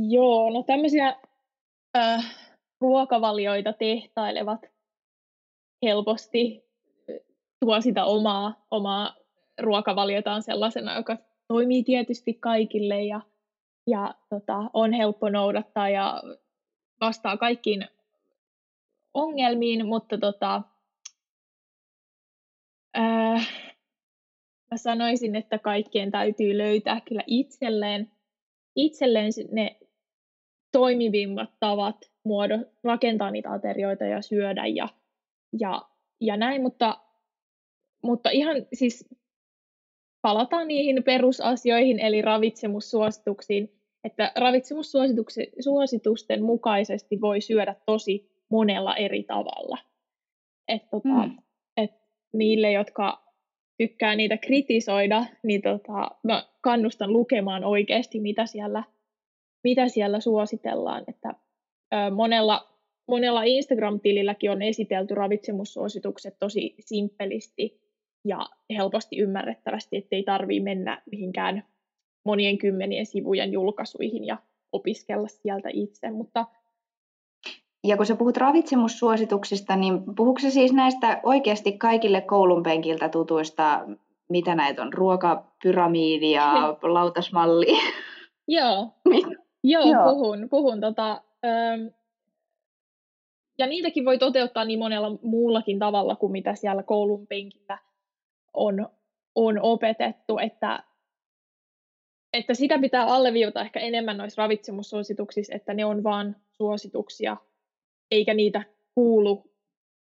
Joo, 0.09 0.49
no 0.49 0.63
tämmöisiä 0.63 1.15
äh, 1.97 2.35
ruokavalioita 2.81 3.73
tehtailevat 3.73 4.61
helposti 5.85 6.70
tuo 7.65 7.81
sitä 7.81 8.05
omaa, 8.05 8.65
omaa 8.71 9.15
ruokavaliotaan 9.61 10.43
sellaisena, 10.43 10.95
joka 10.95 11.17
toimii 11.47 11.83
tietysti 11.83 12.33
kaikille 12.33 13.03
ja, 13.03 13.21
ja 13.87 14.15
tota, 14.29 14.69
on 14.73 14.93
helppo 14.93 15.29
noudattaa 15.29 15.89
ja 15.89 16.23
vastaa 17.01 17.37
kaikkiin 17.37 17.87
ongelmiin, 19.13 19.85
mutta 19.85 20.17
tota, 20.17 20.61
äh, 22.97 23.49
mä 24.71 24.77
sanoisin, 24.77 25.35
että 25.35 25.59
kaikkien 25.59 26.11
täytyy 26.11 26.57
löytää 26.57 27.01
kyllä 27.01 27.23
itselleen, 27.27 28.11
itselleen 28.75 29.31
ne 29.51 29.79
toimivimmat 30.71 31.49
tavat 31.59 31.97
muodo, 32.23 32.57
rakentaa 32.83 33.31
niitä 33.31 33.51
aterioita 33.51 34.05
ja 34.05 34.21
syödä 34.21 34.65
ja, 34.65 34.89
ja, 35.59 35.81
ja 36.21 36.37
näin, 36.37 36.61
mutta, 36.61 36.97
mutta 38.01 38.29
ihan 38.29 38.57
siis 38.73 39.09
palataan 40.21 40.67
niihin 40.67 41.03
perusasioihin, 41.03 41.99
eli 41.99 42.21
ravitsemussuosituksiin, 42.21 43.73
että 44.03 44.31
ravitsemussuositusten 44.35 46.43
mukaisesti 46.43 47.21
voi 47.21 47.41
syödä 47.41 47.75
tosi 47.85 48.31
monella 48.49 48.95
eri 48.95 49.23
tavalla. 49.23 49.77
Et, 50.67 50.89
tota, 50.89 51.27
mm. 51.27 51.37
et 51.77 51.91
niille, 52.33 52.71
jotka 52.71 53.23
tykkää 53.77 54.15
niitä 54.15 54.37
kritisoida, 54.37 55.25
niin 55.43 55.61
tota, 55.61 56.11
mä 56.23 56.45
kannustan 56.61 57.13
lukemaan 57.13 57.63
oikeasti, 57.63 58.19
mitä 58.19 58.45
siellä 58.45 58.83
mitä 59.63 59.87
siellä 59.87 60.19
suositellaan. 60.19 61.03
Että 61.07 61.33
monella, 62.15 62.67
monella 63.07 63.43
Instagram-tililläkin 63.43 64.51
on 64.51 64.61
esitelty 64.61 65.15
ravitsemussuositukset 65.15 66.35
tosi 66.39 66.75
simppelisti 66.79 67.81
ja 68.25 68.49
helposti 68.77 69.17
ymmärrettävästi, 69.17 69.97
ettei 69.97 70.23
tarvitse 70.23 70.63
mennä 70.63 71.01
mihinkään 71.11 71.63
monien 72.25 72.57
kymmenien 72.57 73.05
sivujen 73.05 73.51
julkaisuihin 73.51 74.25
ja 74.25 74.37
opiskella 74.71 75.27
sieltä 75.27 75.69
itse, 75.73 76.11
mutta 76.11 76.45
ja 77.83 77.97
kun 77.97 78.05
sä 78.05 78.15
puhut 78.15 78.37
ravitsemussuosituksista, 78.37 79.75
niin 79.75 80.15
puhuuko 80.15 80.39
siis 80.39 80.73
näistä 80.73 81.19
oikeasti 81.23 81.77
kaikille 81.77 82.21
koulun 82.21 82.63
penkiltä 82.63 83.09
tutuista, 83.09 83.85
mitä 84.29 84.55
näitä 84.55 84.81
on, 84.81 84.93
ruokapyramiidi 84.93 86.31
ja 86.31 86.77
lautasmalli? 86.81 87.67
Joo, 88.47 88.89
Joo, 89.63 89.83
Joo. 89.83 90.13
puhun. 90.13 90.47
puhun 90.49 90.81
tota, 90.81 91.21
öö, 91.45 91.91
ja 93.57 93.67
niitäkin 93.67 94.05
voi 94.05 94.17
toteuttaa 94.17 94.65
niin 94.65 94.79
monella 94.79 95.17
muullakin 95.21 95.79
tavalla 95.79 96.15
kuin 96.15 96.31
mitä 96.31 96.55
siellä 96.55 96.83
koulun 96.83 97.27
penkillä 97.27 97.77
on, 98.53 98.89
on 99.35 99.59
opetettu, 99.61 100.37
että, 100.37 100.83
että 102.33 102.53
sitä 102.53 102.79
pitää 102.79 103.05
alleviivata 103.05 103.61
ehkä 103.61 103.79
enemmän 103.79 104.17
noissa 104.17 104.41
ravitsemussuosituksissa, 104.41 105.55
että 105.55 105.73
ne 105.73 105.85
on 105.85 106.03
vain 106.03 106.35
suosituksia, 106.51 107.37
eikä 108.11 108.33
niitä 108.33 108.63
kuulu 108.95 109.51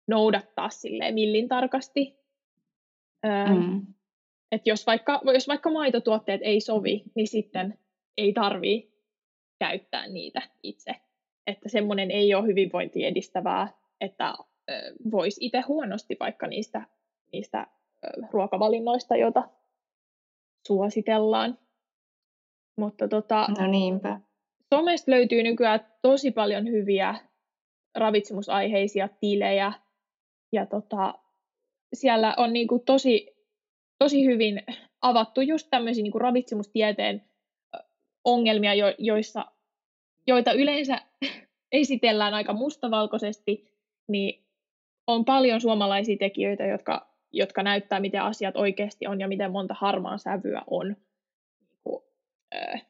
noudattaa 0.08 0.70
silleen 0.70 1.14
millin 1.14 1.48
tarkasti. 1.48 2.20
Öö, 3.26 3.54
mm. 3.54 3.86
että 4.52 4.70
jos 4.70 4.86
vaikka, 4.86 5.20
jos 5.34 5.48
vaikka 5.48 5.70
maitotuotteet 5.70 6.40
ei 6.44 6.60
sovi, 6.60 7.02
niin 7.14 7.28
sitten 7.28 7.78
ei 8.16 8.32
tarvii 8.32 8.92
käyttää 9.58 10.08
niitä 10.08 10.42
itse. 10.62 10.94
Että 11.46 11.68
semmoinen 11.68 12.10
ei 12.10 12.34
ole 12.34 12.46
hyvinvointi 12.46 13.04
edistävää, 13.04 13.68
että 14.00 14.34
voisi 15.10 15.46
itse 15.46 15.60
huonosti 15.60 16.16
vaikka 16.20 16.46
niistä, 16.46 16.82
niistä 17.32 17.66
ruokavalinnoista, 18.32 19.16
joita 19.16 19.48
suositellaan. 20.66 21.58
Mutta 22.78 23.08
tota, 23.08 23.46
no 23.58 23.66
niinpä. 23.66 24.20
Somesta 24.74 25.10
löytyy 25.10 25.42
nykyään 25.42 25.86
tosi 26.02 26.30
paljon 26.30 26.68
hyviä 26.68 27.14
ravitsemusaiheisia 27.94 29.08
tilejä. 29.20 29.72
Ja 30.52 30.66
tota, 30.66 31.14
siellä 31.94 32.34
on 32.36 32.52
niinku 32.52 32.78
tosi, 32.78 33.36
tosi 33.98 34.24
hyvin 34.24 34.62
avattu 35.02 35.40
just 35.40 35.68
tämmöisiä 35.70 36.02
niinku 36.02 36.18
ravitsemustieteen 36.18 37.24
ongelmia, 38.24 38.74
jo, 38.74 38.86
joissa, 38.98 39.46
joita 40.26 40.52
yleensä 40.52 41.00
esitellään 41.72 42.34
aika 42.34 42.52
mustavalkoisesti, 42.52 43.72
niin 44.08 44.44
on 45.06 45.24
paljon 45.24 45.60
suomalaisia 45.60 46.16
tekijöitä, 46.16 46.66
jotka 46.66 47.09
jotka 47.32 47.62
näyttää, 47.62 48.00
miten 48.00 48.22
asiat 48.22 48.56
oikeasti 48.56 49.06
on 49.06 49.20
ja 49.20 49.28
miten 49.28 49.52
monta 49.52 49.74
harmaan 49.78 50.18
sävyä 50.18 50.62
on 50.66 50.96
niin 51.84 52.02
äh, 52.54 52.86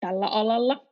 tällä 0.00 0.26
alalla. 0.26 0.86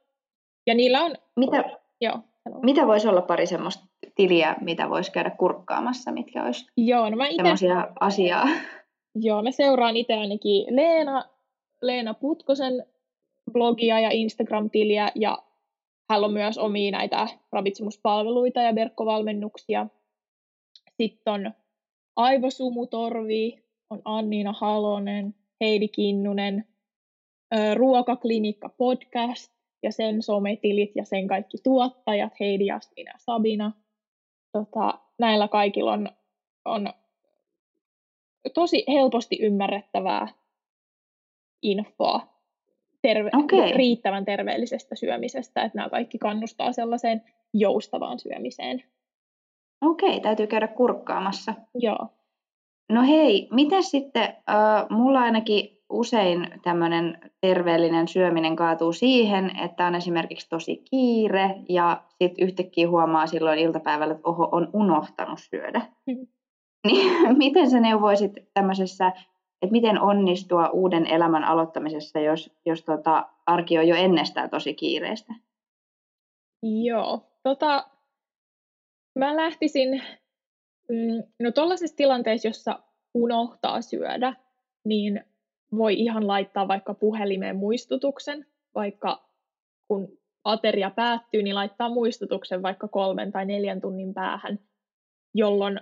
Ja 0.67 0.75
niillä 0.75 1.03
on... 1.03 1.14
Mitä, 1.37 1.64
joo, 2.00 2.19
mitä 2.62 2.87
voisi 2.87 3.09
olla 3.09 3.23
pari 3.23 3.47
semmoista 3.47 3.85
tiliä, 4.14 4.57
mitä 4.61 4.91
voisi 4.91 5.12
käydä 5.12 5.31
kurkkaamassa, 5.31 6.12
mitkä 6.12 6.45
olisi 6.45 6.67
joo, 6.76 7.11
no 7.11 7.17
mä 7.17 7.26
ite, 7.26 7.37
semmoisia 7.37 7.88
asiaa? 8.00 8.49
Joo, 9.14 9.43
mä 9.43 9.50
seuraan 9.50 9.97
itse 9.97 10.14
ainakin 10.14 10.76
Leena, 10.76 11.25
Leena 11.83 12.14
Putkosen 12.14 12.87
blogia 13.53 14.00
ja 14.00 14.11
Instagram-tiliä 14.12 15.12
ja 15.14 15.38
hän 16.11 16.25
on 16.25 16.33
myös 16.33 16.59
omia 16.59 16.91
näitä 16.91 17.26
ravitsemuspalveluita 17.53 18.62
ja 18.62 18.75
verkkovalmennuksia. 18.75 19.87
Sitten 20.97 21.33
on 21.33 21.53
Aivosumutorvi, 22.16 23.64
on 23.90 24.02
Anniina 24.04 24.52
Halonen, 24.52 25.35
Heidi 25.61 25.88
Kinnunen, 25.88 26.64
Ruokaklinikka 27.75 28.68
podcast 28.68 29.52
ja 29.83 29.92
sen 29.92 30.23
sometilit 30.23 30.92
ja 30.94 31.04
sen 31.04 31.26
kaikki 31.26 31.59
tuottajat, 31.62 32.33
Heidi, 32.40 32.66
Jasmina 32.66 33.11
ja 33.11 33.18
Sabina. 33.18 33.73
Tota, 34.52 34.99
näillä 35.18 35.49
kaikilla 35.49 35.92
on, 35.92 36.09
on 36.64 36.92
tosi 38.54 38.85
helposti 38.88 39.38
ymmärrettävää 39.40 40.28
infoa 41.62 42.35
terve- 43.02 43.30
okay. 43.44 43.73
riittävän 43.73 44.25
terveellisestä 44.25 44.94
syömisestä, 44.94 45.62
että 45.62 45.78
nämä 45.78 45.90
kaikki 45.90 46.18
kannustaa 46.18 46.73
sellaiseen 46.73 47.23
joustavaan 47.54 48.18
syömiseen. 48.18 48.85
Okei, 49.85 50.21
täytyy 50.21 50.47
käydä 50.47 50.69
kurkkaamassa. 50.69 51.55
Joo. 51.75 52.09
No 52.93 53.03
hei, 53.03 53.49
miten 53.50 53.83
sitten, 53.83 54.23
äh, 54.23 54.87
mulla 54.91 55.21
ainakin 55.21 55.79
usein 55.91 56.61
tämmöinen 56.62 57.33
terveellinen 57.41 58.09
syöminen 58.09 58.57
kaatuu 58.57 58.93
siihen, 58.93 59.59
että 59.64 59.87
on 59.87 59.95
esimerkiksi 59.95 60.49
tosi 60.49 60.76
kiire 60.76 61.55
ja 61.69 62.03
sitten 62.23 62.45
yhtäkkiä 62.45 62.88
huomaa 62.88 63.26
silloin 63.26 63.59
iltapäivällä, 63.59 64.14
että 64.14 64.29
oho, 64.29 64.49
on 64.53 64.71
unohtanut 64.73 65.38
syödä. 65.38 65.83
Mm. 66.07 66.26
Niin 66.87 67.38
miten 67.38 67.71
sä 67.71 67.81
neuvoisit 67.81 68.33
tämmöisessä 68.55 69.12
että 69.64 69.73
miten 69.73 70.00
onnistua 70.00 70.69
uuden 70.69 71.07
elämän 71.07 71.45
aloittamisessa, 71.45 72.21
jos, 72.21 72.50
jos 72.67 72.83
tota, 72.83 73.29
arki 73.47 73.79
on 73.79 73.88
jo 73.88 73.97
ennestään 73.97 74.50
tosi 74.50 74.75
kiireistä? 74.75 75.35
Joo, 76.62 77.21
tota, 77.43 77.87
mä 79.14 79.37
lähtisin, 79.37 80.02
mm, 80.88 81.23
no 81.40 81.50
tuollaisessa 81.50 81.97
tilanteessa, 81.97 82.49
jossa 82.49 82.78
unohtaa 83.14 83.83
syödä, 83.83 84.35
niin 84.85 85.25
voi 85.76 85.94
ihan 85.94 86.26
laittaa 86.26 86.68
vaikka 86.68 86.94
puhelimeen 86.94 87.56
muistutuksen, 87.56 88.47
vaikka 88.75 89.28
kun 89.88 90.18
ateria 90.44 90.90
päättyy, 90.90 91.42
niin 91.42 91.54
laittaa 91.54 91.88
muistutuksen 91.88 92.62
vaikka 92.62 92.88
kolmen 92.88 93.33
tai 93.33 93.47
neljän 93.47 93.80
tunnin 93.80 94.14
päähän, 94.14 94.59
jolloin 95.35 95.80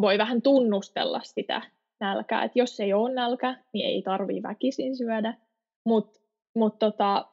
voi 0.00 0.18
vähän 0.18 0.42
tunnustella 0.42 1.20
sitä 1.22 1.62
nälkää. 2.00 2.44
Et 2.44 2.52
jos 2.54 2.80
ei 2.80 2.92
ole 2.92 3.14
nälkä, 3.14 3.56
niin 3.72 3.86
ei 3.86 4.02
tarvii 4.02 4.42
väkisin 4.42 4.96
syödä, 4.96 5.34
mutta 5.84 6.20
mut 6.54 6.78
tota, 6.78 7.28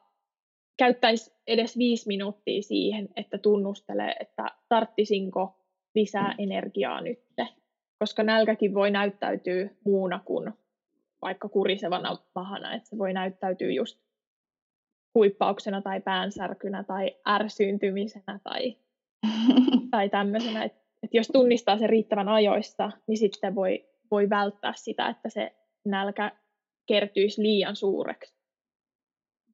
käyttäisi 0.76 1.34
edes 1.46 1.78
viisi 1.78 2.08
minuuttia 2.08 2.62
siihen, 2.62 3.08
että 3.16 3.38
tunnustelee, 3.38 4.14
että 4.20 4.46
tarttisinko 4.68 5.56
lisää 5.94 6.34
energiaa 6.38 7.00
nyt. 7.00 7.18
Koska 7.98 8.22
nälkäkin 8.22 8.74
voi 8.74 8.90
näyttäytyä 8.90 9.68
muuna 9.84 10.20
kuin 10.24 10.52
vaikka 11.22 11.48
kurisevana 11.48 12.16
pahana, 12.34 12.74
että 12.74 12.88
se 12.88 12.98
voi 12.98 13.12
näyttäytyä 13.12 13.70
just 13.70 13.98
huippauksena 15.14 15.82
tai 15.82 16.00
päänsärkynä 16.00 16.84
tai 16.84 17.16
ärsyyntymisenä 17.28 18.40
tai, 18.44 18.76
tai 19.90 20.08
tämmöisenä. 20.08 20.64
Että 20.64 20.78
et 21.02 21.14
jos 21.14 21.28
tunnistaa 21.28 21.78
sen 21.78 21.88
riittävän 21.88 22.28
ajoissa, 22.28 22.90
niin 23.06 23.18
sitten 23.18 23.54
voi 23.54 23.84
voi 24.10 24.30
välttää 24.30 24.72
sitä, 24.76 25.08
että 25.08 25.28
se 25.28 25.56
nälkä 25.84 26.32
kertyisi 26.86 27.42
liian 27.42 27.76
suureksi. 27.76 28.35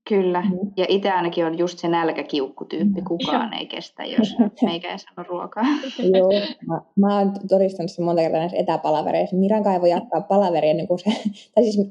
Kyllä, 0.09 0.43
mm. 0.43 0.73
ja 0.77 0.87
itse 0.89 1.11
ainakin 1.11 1.47
on 1.47 1.59
just 1.59 1.79
se 1.79 1.89
nälkäkiukkutyyppi, 1.89 3.03
kukaan 3.03 3.55
ei 3.55 3.67
kestä, 3.67 4.05
jos 4.05 4.37
meikä 4.63 4.93
ei 4.93 4.99
sano 4.99 5.29
ruokaa. 5.29 5.65
Joo, 5.99 6.31
mä, 6.69 6.81
mä 6.97 7.19
oon 7.19 7.33
todistanut 7.49 7.91
sen 7.91 8.05
monta 8.05 8.23
kertaa 8.23 8.41
näissä 8.41 8.59
etäpalavereissa. 8.59 9.37
Miran 9.37 9.65
kai 9.65 9.81
voi 9.81 9.91
jatkaa 9.91 10.21
palaveria 10.21 10.71
ennen 10.71 10.89
kuin 10.89 10.99
se, 10.99 11.11
tai 11.55 11.65
siis, 11.65 11.91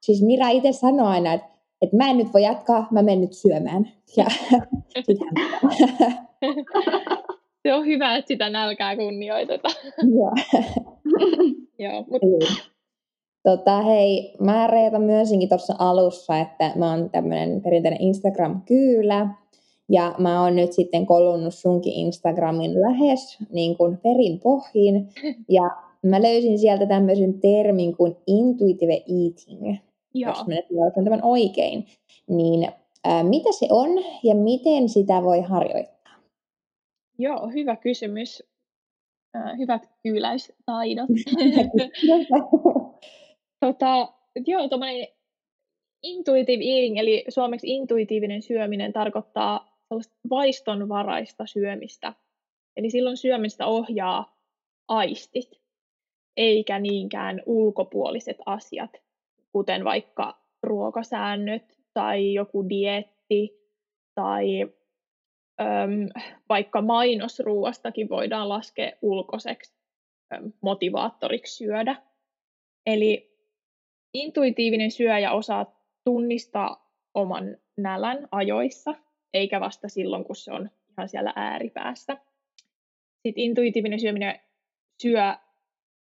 siis 0.00 0.22
Mira 0.22 0.48
itse 0.48 0.72
sanoo 0.72 1.06
aina, 1.06 1.32
että, 1.32 1.48
että 1.82 1.96
mä 1.96 2.10
en 2.10 2.18
nyt 2.18 2.32
voi 2.34 2.42
jatkaa, 2.42 2.88
mä 2.90 3.02
menen 3.02 3.20
nyt 3.20 3.32
syömään. 3.32 3.92
Ja 4.16 4.24
se 7.62 7.74
on 7.74 7.86
hyvä, 7.86 8.16
että 8.16 8.28
sitä 8.28 8.50
nälkää 8.50 8.96
kunnioitetaan. 8.96 9.74
Joo. 10.18 10.32
Joo, 11.78 12.04
mut... 12.10 12.22
Tota, 13.48 13.82
hei, 13.82 14.34
mä 14.40 14.66
Reeta 14.66 14.98
myönsinkin 14.98 15.48
tuossa 15.48 15.74
alussa, 15.78 16.38
että 16.38 16.72
mä 16.76 16.90
oon 16.90 17.10
tämmöinen 17.10 17.62
perinteinen 17.62 18.00
Instagram-kyylä, 18.00 19.28
ja 19.88 20.14
mä 20.18 20.42
oon 20.42 20.56
nyt 20.56 20.72
sitten 20.72 21.06
kolunnut 21.06 21.54
sunkin 21.54 21.92
Instagramin 21.92 22.80
lähes 22.80 23.38
niin 23.50 23.76
kuin 23.76 23.98
perin 23.98 24.40
pohjiin, 24.40 25.08
ja 25.56 25.62
mä 26.02 26.22
löysin 26.22 26.58
sieltä 26.58 26.86
tämmöisen 26.86 27.40
termin 27.40 27.96
kuin 27.96 28.16
intuitive 28.26 28.94
eating, 28.94 29.78
Joo. 30.14 30.30
jos 30.30 30.46
mä 30.46 30.54
nyt 30.54 31.04
tämän 31.04 31.20
oikein. 31.22 31.86
Niin 32.28 32.68
ää, 33.04 33.22
mitä 33.22 33.52
se 33.52 33.66
on 33.70 33.90
ja 34.22 34.34
miten 34.34 34.88
sitä 34.88 35.22
voi 35.22 35.40
harjoittaa? 35.40 36.14
Joo, 37.18 37.48
hyvä 37.54 37.76
kysymys 37.76 38.42
hyvät 39.58 39.88
kyyläistaidot. 40.02 41.08
tota, 43.60 44.12
joo, 44.46 44.68
intuitive 46.02 46.64
eating, 46.64 46.98
eli 46.98 47.24
suomeksi 47.28 47.66
intuitiivinen 47.68 48.42
syöminen 48.42 48.92
tarkoittaa 48.92 49.78
vaistonvaraista 50.30 51.46
syömistä. 51.46 52.14
Eli 52.76 52.90
silloin 52.90 53.16
syömistä 53.16 53.66
ohjaa 53.66 54.38
aistit, 54.88 55.60
eikä 56.36 56.78
niinkään 56.78 57.42
ulkopuoliset 57.46 58.36
asiat, 58.46 58.90
kuten 59.52 59.84
vaikka 59.84 60.38
ruokasäännöt 60.62 61.78
tai 61.94 62.34
joku 62.34 62.68
dietti 62.68 63.58
tai 64.14 64.62
äm, 65.60 66.08
vaikka 66.48 66.82
mainosruuastakin 66.82 68.08
voidaan 68.08 68.48
laskea 68.48 68.92
ulkoiseksi 69.02 69.74
äm, 70.34 70.52
motivaattoriksi 70.60 71.56
syödä. 71.56 72.02
Eli 72.86 73.37
intuitiivinen 74.14 74.90
syöjä 74.90 75.32
osaa 75.32 75.78
tunnistaa 76.04 76.92
oman 77.14 77.56
nälän 77.76 78.28
ajoissa, 78.30 78.94
eikä 79.34 79.60
vasta 79.60 79.88
silloin, 79.88 80.24
kun 80.24 80.36
se 80.36 80.52
on 80.52 80.70
ihan 80.90 81.08
siellä 81.08 81.32
ääripäässä. 81.36 82.16
Sitten 83.26 83.44
intuitiivinen 83.44 84.00
syöminen 84.00 84.40
syö 85.02 85.34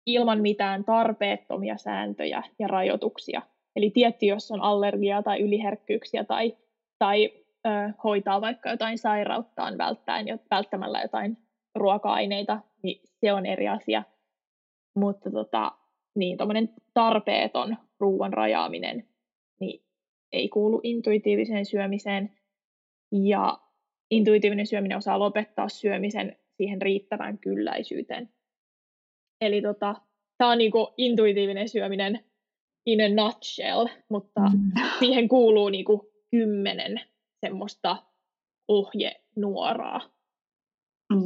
ilman 0.06 0.40
mitään 0.40 0.84
tarpeettomia 0.84 1.76
sääntöjä 1.76 2.42
ja 2.58 2.68
rajoituksia. 2.68 3.42
Eli 3.76 3.90
tietty, 3.90 4.26
jos 4.26 4.50
on 4.50 4.60
allergiaa 4.60 5.22
tai 5.22 5.40
yliherkkyyksiä 5.40 6.24
tai, 6.24 6.56
tai 6.98 7.32
hoitaa 8.04 8.40
vaikka 8.40 8.70
jotain 8.70 8.98
sairauttaan 8.98 9.78
välttäen, 9.78 10.26
välttämällä 10.50 11.00
jotain 11.02 11.38
ruoka-aineita, 11.74 12.60
niin 12.82 13.00
se 13.20 13.32
on 13.32 13.46
eri 13.46 13.68
asia. 13.68 14.02
Mutta 14.94 15.30
tota, 15.30 15.72
niin, 16.14 16.36
tarpeeton 16.96 17.76
ruoan 18.00 18.32
rajaaminen 18.32 19.08
niin 19.60 19.82
ei 20.32 20.48
kuulu 20.48 20.80
intuitiiviseen 20.82 21.66
syömiseen. 21.66 22.32
Ja 23.12 23.58
intuitiivinen 24.10 24.66
syöminen 24.66 24.98
osaa 24.98 25.18
lopettaa 25.18 25.68
syömisen 25.68 26.36
siihen 26.56 26.82
riittävään 26.82 27.38
kylläisyyteen. 27.38 28.28
Eli 29.40 29.62
tota, 29.62 29.94
tämä 30.38 30.50
on 30.50 30.58
niinku 30.58 30.94
intuitiivinen 30.96 31.68
syöminen 31.68 32.24
in 32.86 33.00
a 33.00 33.24
nutshell, 33.24 33.86
mutta 34.08 34.40
mm. 34.40 34.72
siihen 34.98 35.28
kuuluu 35.28 35.68
niinku 35.68 36.10
kymmenen 36.30 37.00
semmoista 37.40 37.96
ohjenuoraa? 38.68 40.00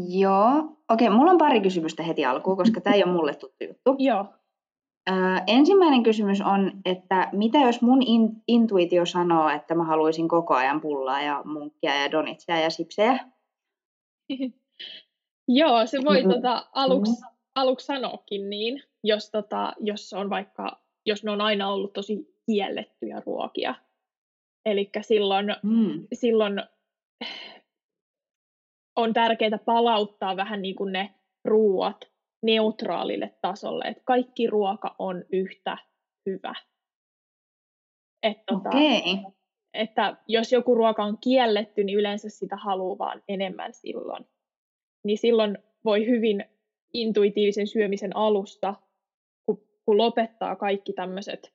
Joo. 0.08 0.76
Okei, 0.88 1.10
mulla 1.10 1.30
on 1.30 1.38
pari 1.38 1.60
kysymystä 1.60 2.02
heti 2.02 2.24
alkuun, 2.24 2.56
koska 2.56 2.80
tämä 2.80 2.96
ei 2.96 3.04
ole 3.04 3.12
mulle 3.12 3.34
tuttu 3.34 3.64
juttu. 3.64 3.96
Joo. 3.98 4.26
Ensimmäinen 5.46 6.02
kysymys 6.02 6.40
on, 6.40 6.72
että 6.84 7.28
mitä 7.32 7.58
jos 7.58 7.82
mun 7.82 8.02
in, 8.02 8.42
intuitio 8.48 9.06
sanoo, 9.06 9.48
että 9.48 9.74
mä 9.74 9.84
haluaisin 9.84 10.28
koko 10.28 10.54
ajan 10.54 10.80
pullaa 10.80 11.22
ja 11.22 11.42
munkkia 11.44 12.02
ja 12.02 12.10
donitsia 12.10 12.60
ja 12.60 12.70
sipsejä? 12.70 13.18
Joo, 15.48 15.86
se 15.86 15.98
voi 16.04 16.16
mm-hmm. 16.16 16.32
tota, 16.32 16.66
aluksi, 16.72 17.12
aluksi 17.54 17.86
sanoakin 17.86 18.50
niin. 18.50 18.82
jos, 19.04 19.30
tota, 19.30 19.72
jos 19.80 20.12
on 20.12 20.30
vaikka, 20.30 20.80
jos 21.06 21.24
ne 21.24 21.30
on 21.30 21.40
aina 21.40 21.72
ollut 21.72 21.92
tosi 21.92 22.36
kiellettyjä 22.46 23.22
ruokia. 23.26 23.74
Eli 24.66 24.90
silloin, 25.00 25.46
mm. 25.62 26.06
silloin 26.12 26.62
on 28.96 29.12
tärkeää 29.12 29.58
palauttaa 29.64 30.36
vähän 30.36 30.62
niin 30.62 30.74
kuin 30.74 30.92
ne 30.92 31.14
ruuat 31.44 32.09
neutraalille 32.42 33.34
tasolle, 33.42 33.84
että 33.84 34.02
kaikki 34.04 34.46
ruoka 34.46 34.94
on 34.98 35.24
yhtä 35.32 35.78
hyvä. 36.26 36.54
Et, 38.22 38.46
tota, 38.46 38.68
okay. 38.68 39.32
Että 39.74 40.16
jos 40.28 40.52
joku 40.52 40.74
ruoka 40.74 41.04
on 41.04 41.18
kielletty, 41.18 41.84
niin 41.84 41.98
yleensä 41.98 42.28
sitä 42.28 42.56
haluaa 42.56 42.98
vaan 42.98 43.22
enemmän 43.28 43.74
silloin. 43.74 44.26
Niin 45.04 45.18
silloin 45.18 45.58
voi 45.84 46.06
hyvin 46.06 46.44
intuitiivisen 46.92 47.66
syömisen 47.66 48.16
alusta, 48.16 48.74
kun, 49.46 49.62
kun 49.84 49.96
lopettaa 49.96 50.56
kaikki 50.56 50.92
tämmöiset 50.92 51.54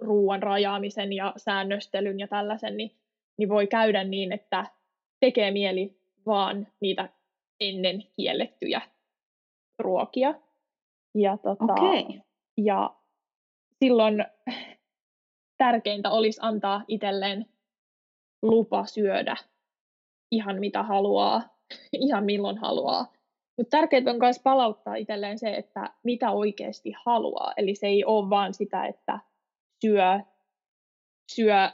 ruoan 0.00 0.42
rajaamisen 0.42 1.12
ja 1.12 1.32
säännöstelyn 1.36 2.20
ja 2.20 2.28
tällaisen, 2.28 2.76
niin, 2.76 2.90
niin 3.38 3.48
voi 3.48 3.66
käydä 3.66 4.04
niin, 4.04 4.32
että 4.32 4.66
tekee 5.20 5.50
mieli 5.50 6.00
vaan 6.26 6.66
niitä 6.80 7.08
ennen 7.60 8.02
kiellettyjä 8.16 8.80
ruokia. 9.82 10.34
Ja, 11.14 11.36
tota, 11.36 11.72
okay. 11.72 12.20
ja 12.56 12.96
silloin 13.78 14.24
tärkeintä 15.58 16.10
olisi 16.10 16.40
antaa 16.42 16.84
itselleen 16.88 17.46
lupa 18.42 18.86
syödä 18.86 19.36
ihan 20.32 20.60
mitä 20.60 20.82
haluaa, 20.82 21.42
ihan 21.92 22.24
milloin 22.24 22.58
haluaa. 22.58 23.12
Mutta 23.58 23.76
tärkeää 23.76 24.02
on 24.06 24.18
myös 24.18 24.40
palauttaa 24.44 24.94
itselleen 24.94 25.38
se, 25.38 25.54
että 25.54 25.90
mitä 26.04 26.30
oikeasti 26.30 26.92
haluaa. 27.04 27.52
Eli 27.56 27.74
se 27.74 27.86
ei 27.86 28.04
ole 28.04 28.30
vaan 28.30 28.54
sitä, 28.54 28.86
että 28.86 29.18
syö, 29.84 30.20
syö 31.32 31.70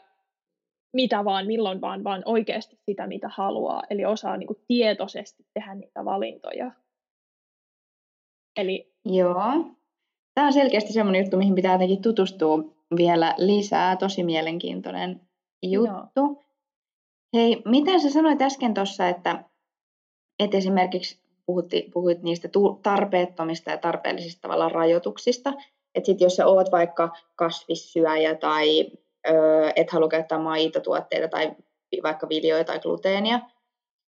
mitä 0.92 1.24
vaan, 1.24 1.46
milloin 1.46 1.80
vaan, 1.80 2.04
vaan 2.04 2.22
oikeasti 2.24 2.78
sitä, 2.86 3.06
mitä 3.06 3.28
haluaa. 3.28 3.82
Eli 3.90 4.04
osaa 4.04 4.36
niin 4.36 4.46
kuin 4.46 4.60
tietoisesti 4.68 5.46
tehdä 5.54 5.74
niitä 5.74 6.04
valintoja. 6.04 6.70
Eli... 8.56 8.92
Joo. 9.04 9.34
Tämä 10.34 10.46
on 10.46 10.52
selkeästi 10.52 10.92
sellainen 10.92 11.22
juttu, 11.22 11.36
mihin 11.36 11.54
pitää 11.54 11.72
jotenkin 11.72 12.02
tutustua 12.02 12.58
vielä 12.96 13.34
lisää. 13.38 13.96
Tosi 13.96 14.22
mielenkiintoinen 14.22 15.20
juttu. 15.62 16.10
Joo. 16.16 16.42
Hei, 17.34 17.62
miten 17.64 18.00
sä 18.00 18.10
sanoit 18.10 18.42
äsken 18.42 18.74
tuossa, 18.74 19.08
että, 19.08 19.44
että 20.38 20.56
esimerkiksi 20.56 21.20
puhutti, 21.46 21.90
puhuit 21.94 22.22
niistä 22.22 22.48
tarpeettomista 22.82 23.70
ja 23.70 23.78
tarpeellisista 23.78 24.40
tavallaan 24.40 24.72
rajoituksista, 24.72 25.52
että 25.94 26.06
sit 26.06 26.20
jos 26.20 26.36
sä 26.36 26.46
oot 26.46 26.72
vaikka 26.72 27.16
kasvissyöjä 27.34 28.34
tai 28.34 28.90
ö, 29.28 29.32
et 29.76 29.90
halua 29.90 30.08
käyttää 30.08 30.38
maitotuotteita 30.38 31.28
tai 31.28 31.52
vaikka 32.02 32.28
viljoja 32.28 32.64
tai 32.64 32.78
gluteenia, 32.78 33.40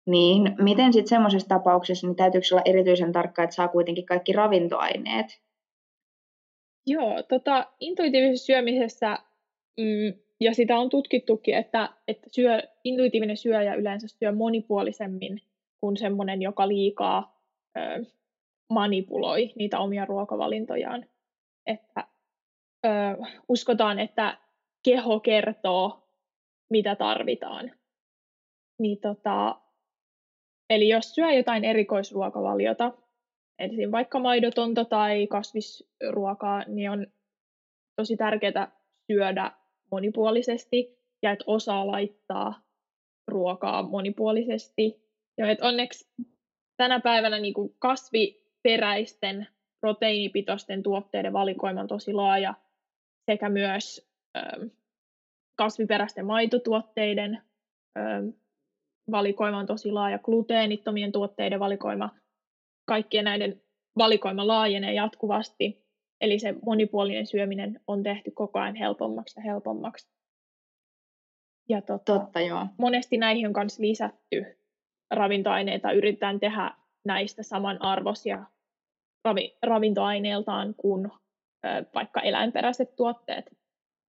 niin 0.05 0.55
miten 0.57 0.93
sitten 0.93 1.09
semmoisessa 1.09 1.47
tapauksessa, 1.47 2.07
niin 2.07 2.15
täytyykö 2.15 2.47
olla 2.51 2.61
erityisen 2.65 3.11
tarkka, 3.11 3.43
että 3.43 3.55
saa 3.55 3.67
kuitenkin 3.67 4.05
kaikki 4.05 4.33
ravintoaineet? 4.33 5.41
Joo, 6.85 7.23
tota, 7.23 7.67
intuitiivisessa 7.79 8.45
syömisessä, 8.45 9.17
mm, 9.77 10.13
ja 10.39 10.53
sitä 10.53 10.77
on 10.77 10.89
tutkittukin, 10.89 11.55
että, 11.55 11.89
että 12.07 12.27
syö, 12.31 12.61
intuitiivinen 12.83 13.37
syöjä 13.37 13.73
yleensä 13.73 14.07
syö 14.07 14.31
monipuolisemmin 14.31 15.41
kuin 15.81 15.97
semmoinen, 15.97 16.41
joka 16.41 16.67
liikaa 16.67 17.41
ö, 17.77 18.05
manipuloi 18.69 19.51
niitä 19.55 19.79
omia 19.79 20.05
ruokavalintojaan. 20.05 21.05
Että 21.65 22.07
ö, 22.85 22.89
uskotaan, 23.49 23.99
että 23.99 24.37
keho 24.83 25.19
kertoo, 25.19 26.07
mitä 26.69 26.95
tarvitaan. 26.95 27.71
Niin 28.79 28.99
tota, 28.99 29.61
eli 30.71 30.89
jos 30.89 31.15
syö 31.15 31.31
jotain 31.31 31.65
erikoisruokavaliota, 31.65 32.93
esim. 33.59 33.91
vaikka 33.91 34.19
maidotonta 34.19 34.85
tai 34.85 35.27
kasvisruokaa, 35.27 36.63
niin 36.67 36.91
on 36.91 37.07
tosi 37.95 38.17
tärkeää 38.17 38.71
syödä 39.11 39.51
monipuolisesti 39.91 40.97
ja 41.21 41.31
että 41.31 41.43
osaa 41.47 41.87
laittaa 41.87 42.61
ruokaa 43.27 43.83
monipuolisesti. 43.83 45.01
Ja 45.37 45.51
että 45.51 45.67
onneksi 45.67 46.09
tänä 46.77 46.99
päivänä 46.99 47.39
niin 47.39 47.53
kuin 47.53 47.75
kasviperäisten 47.79 49.47
proteiinipitoisten 49.81 50.83
tuotteiden 50.83 51.33
valikoima 51.33 51.81
on 51.81 51.87
tosi 51.87 52.13
laaja 52.13 52.53
sekä 53.25 53.49
myös 53.49 54.09
ö, 54.37 54.69
kasviperäisten 55.55 56.25
maitotuotteiden 56.25 57.41
ö, 57.97 58.01
valikoima 59.11 59.57
on 59.57 59.65
tosi 59.65 59.91
laaja, 59.91 60.19
gluteenittomien 60.19 61.11
tuotteiden 61.11 61.59
valikoima, 61.59 62.09
kaikkien 62.87 63.25
näiden 63.25 63.61
valikoima 63.97 64.47
laajenee 64.47 64.93
jatkuvasti, 64.93 65.85
eli 66.21 66.39
se 66.39 66.55
monipuolinen 66.65 67.25
syöminen 67.25 67.79
on 67.87 68.03
tehty 68.03 68.31
koko 68.31 68.59
ajan 68.59 68.75
helpommaksi 68.75 69.39
ja 69.39 69.43
helpommaksi. 69.43 70.09
Ja 71.69 71.81
tota, 71.81 72.19
Totta, 72.19 72.41
joo. 72.41 72.67
monesti 72.77 73.17
näihin 73.17 73.47
on 73.47 73.53
myös 73.55 73.79
lisätty 73.79 74.45
ravintoaineita, 75.11 75.91
yritetään 75.91 76.39
tehdä 76.39 76.71
näistä 77.05 77.43
samanarvoisia 77.43 78.45
ravi, 79.25 79.57
ravintoaineeltaan 79.63 80.75
kuin 80.77 81.11
ö, 81.65 81.85
vaikka 81.95 82.21
eläinperäiset 82.21 82.95
tuotteet. 82.95 83.57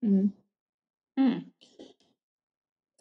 Mm. 0.03 0.31
Mm. 1.21 1.53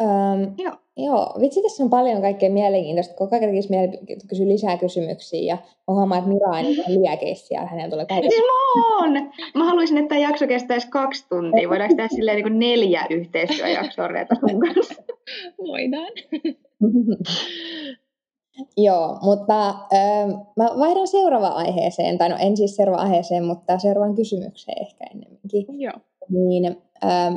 Öm, 0.02 0.54
joo. 0.58 0.74
joo, 0.98 1.36
vitsi 1.42 1.62
tässä 1.62 1.84
on 1.84 1.90
paljon 1.90 2.22
kaikkea 2.22 2.50
mielenkiintoista. 2.50 3.16
Koko 3.16 3.36
ajan 3.36 3.50
tekisi 3.50 3.70
mieli 3.70 4.00
kysyä 4.28 4.48
lisää 4.48 4.78
kysymyksiä 4.78 5.42
ja 5.42 5.56
mä 5.56 5.94
huomaan, 5.94 6.20
että 6.20 6.34
Mira 6.34 6.52
aina 6.52 6.70
on 6.70 7.02
liekeissä 7.02 7.48
siellä. 7.48 7.68
Hänen 7.68 7.90
tulee 7.90 8.06
kaiken. 8.06 8.32
Siis 8.32 8.44
mä 8.44 8.96
oon! 8.96 9.14
Mä 9.56 9.66
haluaisin, 9.66 9.98
että 9.98 10.10
tämä 10.10 10.22
jakso 10.22 10.48
kestäisi 10.48 10.88
kaksi 10.90 11.26
tuntia. 11.30 11.70
Voidaanko 11.70 11.96
tehdä 11.96 12.10
silleen 12.16 12.36
niin 12.36 12.46
kuin 12.46 12.60
neljä 12.60 13.06
yhteistyöjaksoa 13.10 14.08
Reeta 14.08 14.36
sun 14.36 14.60
kanssa? 14.60 15.04
Voidaan. 15.68 16.12
Joo, 18.78 19.20
mutta 19.22 19.70
äh, 19.70 20.28
mä 20.58 20.66
vaihdan 20.80 21.08
seuraavaan 21.08 21.56
aiheeseen, 21.56 22.18
tai 22.18 22.30
no 22.30 22.36
en 22.40 22.58
siis 22.58 22.76
seuraavaan 22.76 23.08
aiheeseen, 23.08 23.44
mutta 23.44 23.80
seuraavaan 23.80 24.16
kysymykseen 24.16 24.82
ehkä 24.82 25.06
ennemminkin. 25.12 25.66
Joo. 25.80 25.94
Niin 26.30 26.78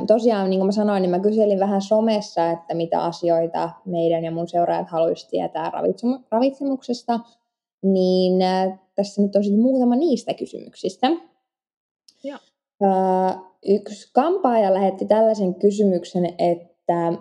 tosiaan, 0.07 0.49
niin 0.49 0.59
kuin 0.59 0.67
mä 0.67 0.71
sanoin, 0.71 1.01
niin 1.01 1.09
mä 1.09 1.19
kyselin 1.19 1.59
vähän 1.59 1.81
somessa, 1.81 2.51
että 2.51 2.73
mitä 2.73 3.03
asioita 3.03 3.69
meidän 3.85 4.23
ja 4.23 4.31
mun 4.31 4.47
seuraajat 4.47 4.89
haluaisivat 4.89 5.29
tietää 5.29 5.71
ravitsemuksesta, 6.31 7.19
niin 7.83 8.41
äh, 8.41 8.79
tässä 8.95 9.21
nyt 9.21 9.35
on 9.35 9.43
sitten 9.43 9.61
muutama 9.61 9.95
niistä 9.95 10.33
kysymyksistä. 10.33 11.07
Joo. 12.23 12.37
Äh, 12.83 13.37
yksi 13.65 14.09
kampaaja 14.13 14.73
lähetti 14.73 15.05
tällaisen 15.05 15.55
kysymyksen, 15.55 16.25
että 16.25 17.13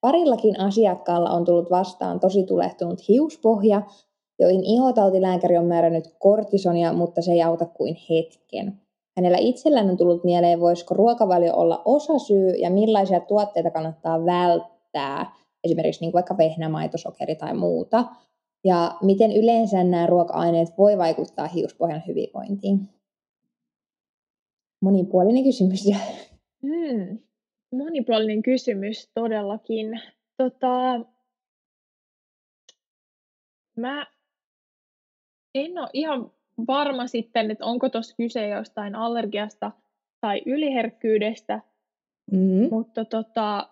Parillakin 0.00 0.60
asiakkaalla 0.60 1.30
on 1.30 1.44
tullut 1.44 1.70
vastaan 1.70 2.20
tosi 2.20 2.44
tulehtunut 2.44 3.08
hiuspohja, 3.08 3.82
joihin 4.38 4.64
ihotautilääkäri 4.64 5.58
on 5.58 5.66
määrännyt 5.66 6.04
kortisonia, 6.18 6.92
mutta 6.92 7.22
se 7.22 7.32
ei 7.32 7.42
auta 7.42 7.66
kuin 7.66 7.96
hetken. 8.10 8.80
Hänellä 9.16 9.38
itsellään 9.40 9.90
on 9.90 9.96
tullut 9.96 10.24
mieleen, 10.24 10.60
voisiko 10.60 10.94
ruokavalio 10.94 11.54
olla 11.54 11.82
osasyy 11.84 12.50
ja 12.50 12.70
millaisia 12.70 13.20
tuotteita 13.20 13.70
kannattaa 13.70 14.24
välttää, 14.24 15.36
esimerkiksi 15.64 16.00
niin 16.00 16.12
vaikka 16.12 16.36
vehnämaito, 16.36 16.98
sokeri 16.98 17.34
tai 17.34 17.54
muuta. 17.54 18.04
Ja 18.64 18.96
miten 19.02 19.32
yleensä 19.32 19.84
nämä 19.84 20.06
ruoka-aineet 20.06 20.68
voi 20.78 20.98
vaikuttaa 20.98 21.46
hiuspohjan 21.46 22.02
hyvinvointiin? 22.06 22.88
Monipuolinen 24.80 25.44
kysymys. 25.44 25.84
Mm 26.62 27.18
monipuolinen 27.72 28.42
kysymys 28.42 29.10
todellakin. 29.14 30.00
Tota, 30.36 31.00
mä 33.76 34.06
en 35.54 35.78
ole 35.78 35.88
ihan 35.92 36.30
varma 36.66 37.06
sitten, 37.06 37.50
että 37.50 37.64
onko 37.64 37.88
tuossa 37.88 38.16
kyse 38.16 38.48
jostain 38.48 38.94
allergiasta 38.94 39.72
tai 40.20 40.42
yliherkkyydestä, 40.46 41.60
mm-hmm. 42.32 42.68
mutta 42.70 43.04
tota, 43.04 43.68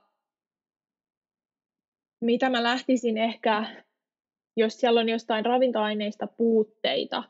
mitä 2.21 2.51
mä 2.51 2.62
lähtisin 2.62 3.19
ehkä, 3.19 3.64
jos 4.57 4.81
siellä 4.81 5.01
on 5.01 5.09
jostain 5.09 5.45
ravintoaineista 5.45 6.27
puutteita, 6.27 7.23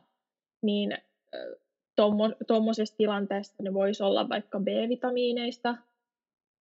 niin 0.62 0.98
tuommoisessa 2.46 2.96
tilanteessa 2.96 3.62
ne 3.62 3.74
voisi 3.74 4.02
olla 4.02 4.28
vaikka 4.28 4.60
B-vitamiineista 4.60 5.76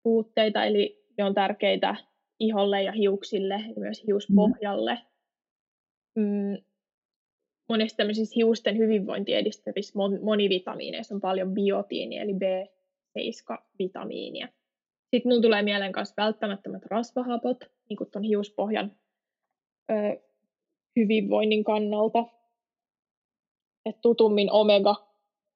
puutteita, 0.04 0.64
eli 0.64 1.06
ne 1.18 1.24
on 1.24 1.34
tärkeitä 1.34 1.96
iholle 2.40 2.84
ja 2.84 2.92
hiuksille 2.92 3.54
ja 3.54 3.74
myös 3.78 4.04
hiuspohjalle. 4.08 5.00
Mm. 6.16 6.24
Mm. 6.24 6.58
Monesti 7.70 7.98
tämmöisissä 7.98 8.34
hiusten 8.36 8.78
hyvinvointia 8.78 9.38
edistävissä 9.38 10.00
monivitamiineissa 10.22 11.16
on 11.16 11.22
paljon 11.22 11.54
biotiinia, 11.54 12.22
eli 12.22 12.34
B7-vitamiinia. 12.34 14.48
Sitten 15.12 15.30
mulla 15.30 15.42
tulee 15.42 15.62
mieleen 15.62 15.94
myös 15.96 16.14
välttämättömät 16.18 16.86
rasvahapot, 16.86 17.58
niin 17.90 17.98
kuin 17.98 18.12
tuon 18.12 18.24
hiuspohjan 18.24 18.96
ö, 19.92 19.94
hyvinvoinnin 20.96 21.64
kannalta. 21.64 22.26
Et 23.86 24.02
tutummin 24.02 24.52
omega, 24.52 24.96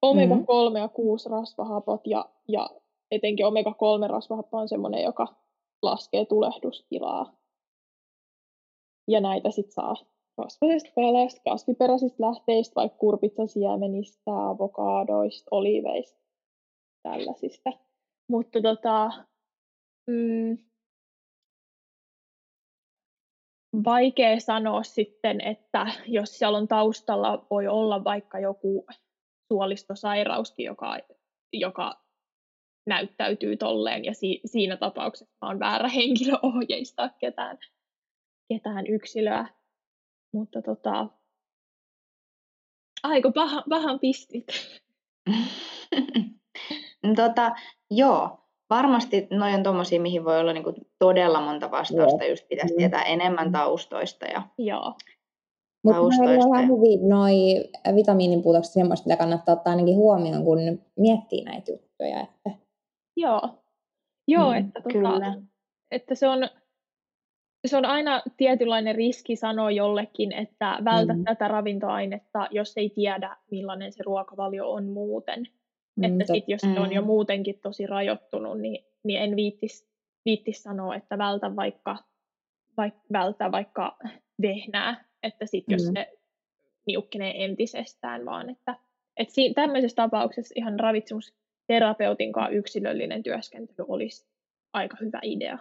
omega 0.01 0.33
mm-hmm. 0.33 0.45
3 0.45 0.79
ja 0.79 0.87
6 0.87 1.29
rasvahapot 1.29 2.07
ja, 2.07 2.29
ja 2.47 2.69
etenkin 3.11 3.45
omega 3.45 3.73
3 3.73 4.07
rasvahappo 4.07 4.57
on 4.57 4.69
sellainen, 4.69 5.03
joka 5.03 5.35
laskee 5.81 6.25
tulehdustilaa. 6.25 7.37
Ja 9.07 9.21
näitä 9.21 9.51
sitten 9.51 9.73
saa 9.73 9.95
rasvaisesta 10.37 10.89
kalasta, 10.95 11.41
kasviperäisistä 11.49 12.23
lähteistä, 12.23 12.75
vaikka 12.75 12.97
kurpitsasiemenistä, 12.97 14.21
avokaadoista, 14.25 15.47
oliiveista, 15.51 16.19
tällaisista. 17.03 17.71
Mutta 18.29 18.61
tota, 18.61 19.11
mm, 20.07 20.57
vaikea 23.85 24.39
sanoa 24.39 24.83
sitten, 24.83 25.41
että 25.41 25.87
jos 26.07 26.39
siellä 26.39 26.57
on 26.57 26.67
taustalla, 26.67 27.45
voi 27.49 27.67
olla 27.67 28.03
vaikka 28.03 28.39
joku 28.39 28.85
suolistosairauskin, 29.51 30.65
joka, 30.65 30.97
joka 31.53 32.01
näyttäytyy 32.87 33.57
tolleen, 33.57 34.05
ja 34.05 34.13
si, 34.13 34.41
siinä 34.45 34.77
tapauksessa 34.77 35.35
on 35.41 35.59
väärä 35.59 35.87
henkilö 35.87 36.37
ohjeistaa 36.43 37.09
ketään, 37.09 37.57
ketään 38.53 38.87
yksilöä. 38.87 39.60
Mutta 40.33 40.61
tota, 40.61 41.07
aiko 43.03 43.31
paha, 43.31 43.63
pahan 43.69 43.99
pistit. 43.99 44.45
tota, 47.15 47.55
joo, 47.91 48.37
varmasti 48.69 49.27
noin 49.31 49.55
on 49.55 49.63
tommosia, 49.63 50.01
mihin 50.01 50.25
voi 50.25 50.39
olla 50.39 50.53
niinku 50.53 50.73
todella 50.99 51.41
monta 51.41 51.71
vastausta, 51.71 52.23
Joo. 52.23 52.29
just 52.29 52.47
pitäisi 52.47 52.73
mm. 52.73 52.77
tietää 52.77 53.03
enemmän 53.03 53.51
taustoista. 53.51 54.25
Ja 54.25 54.41
Joo. 54.57 54.93
Mutta 55.83 56.01
on 56.01 56.67
hyvin 56.67 57.09
noi 57.09 57.35
vitamiinipuutokset 57.95 58.73
semmoista, 58.73 59.07
mitä 59.07 59.17
kannattaa 59.17 59.55
ottaa 59.55 59.71
ainakin 59.71 59.95
huomioon, 59.95 60.43
kun 60.43 60.59
miettii 60.99 61.43
näitä 61.43 61.71
juttuja. 61.71 62.21
Että... 62.21 62.59
Joo, 63.17 63.41
Joo 64.27 64.51
mm, 64.51 64.57
että, 64.57 64.81
tota, 64.81 65.33
että 65.91 66.15
se 66.15 66.27
on, 66.27 66.49
se 67.65 67.77
on 67.77 67.85
aina 67.85 68.21
tietynlainen 68.37 68.95
riski 68.95 69.35
sanoa 69.35 69.71
jollekin, 69.71 70.31
että 70.31 70.77
vältä 70.83 71.13
mm. 71.13 71.23
tätä 71.23 71.47
ravintoainetta, 71.47 72.47
jos 72.51 72.77
ei 72.77 72.89
tiedä, 72.89 73.37
millainen 73.51 73.93
se 73.93 74.03
ruokavalio 74.03 74.71
on 74.71 74.85
muuten. 74.85 75.47
Mm, 75.95 76.03
että 76.03 76.33
sit, 76.33 76.43
jos 76.47 76.61
se 76.61 76.79
on 76.79 76.93
jo 76.93 77.01
mm. 77.01 77.07
muutenkin 77.07 77.59
tosi 77.61 77.87
rajoittunut, 77.87 78.59
niin, 78.59 78.85
niin 79.03 79.21
en 79.21 79.35
viittis, 79.35 79.87
viittis 80.25 80.63
sanoa, 80.63 80.95
että 80.95 81.17
vältä 81.17 81.55
vaikka, 81.55 81.97
vaik, 82.77 82.93
vältä 83.13 83.51
vaikka 83.51 83.97
vehnää, 84.41 85.05
että 85.23 85.45
sit 85.45 85.65
jos 85.67 85.85
mm. 85.87 85.93
se 85.93 86.17
niukkenee 86.87 87.43
entisestään, 87.43 88.25
vaan 88.25 88.49
että, 88.49 88.75
että 89.17 89.33
siinä, 89.33 89.53
tämmöisessä 89.53 89.95
tapauksessa 89.95 90.53
ihan 90.57 90.79
ravitsemusterapeutin 90.79 92.31
kanssa 92.31 92.55
yksilöllinen 92.55 93.23
työskentely 93.23 93.85
olisi 93.87 94.25
aika 94.73 94.97
hyvä 95.01 95.19
idea. 95.23 95.57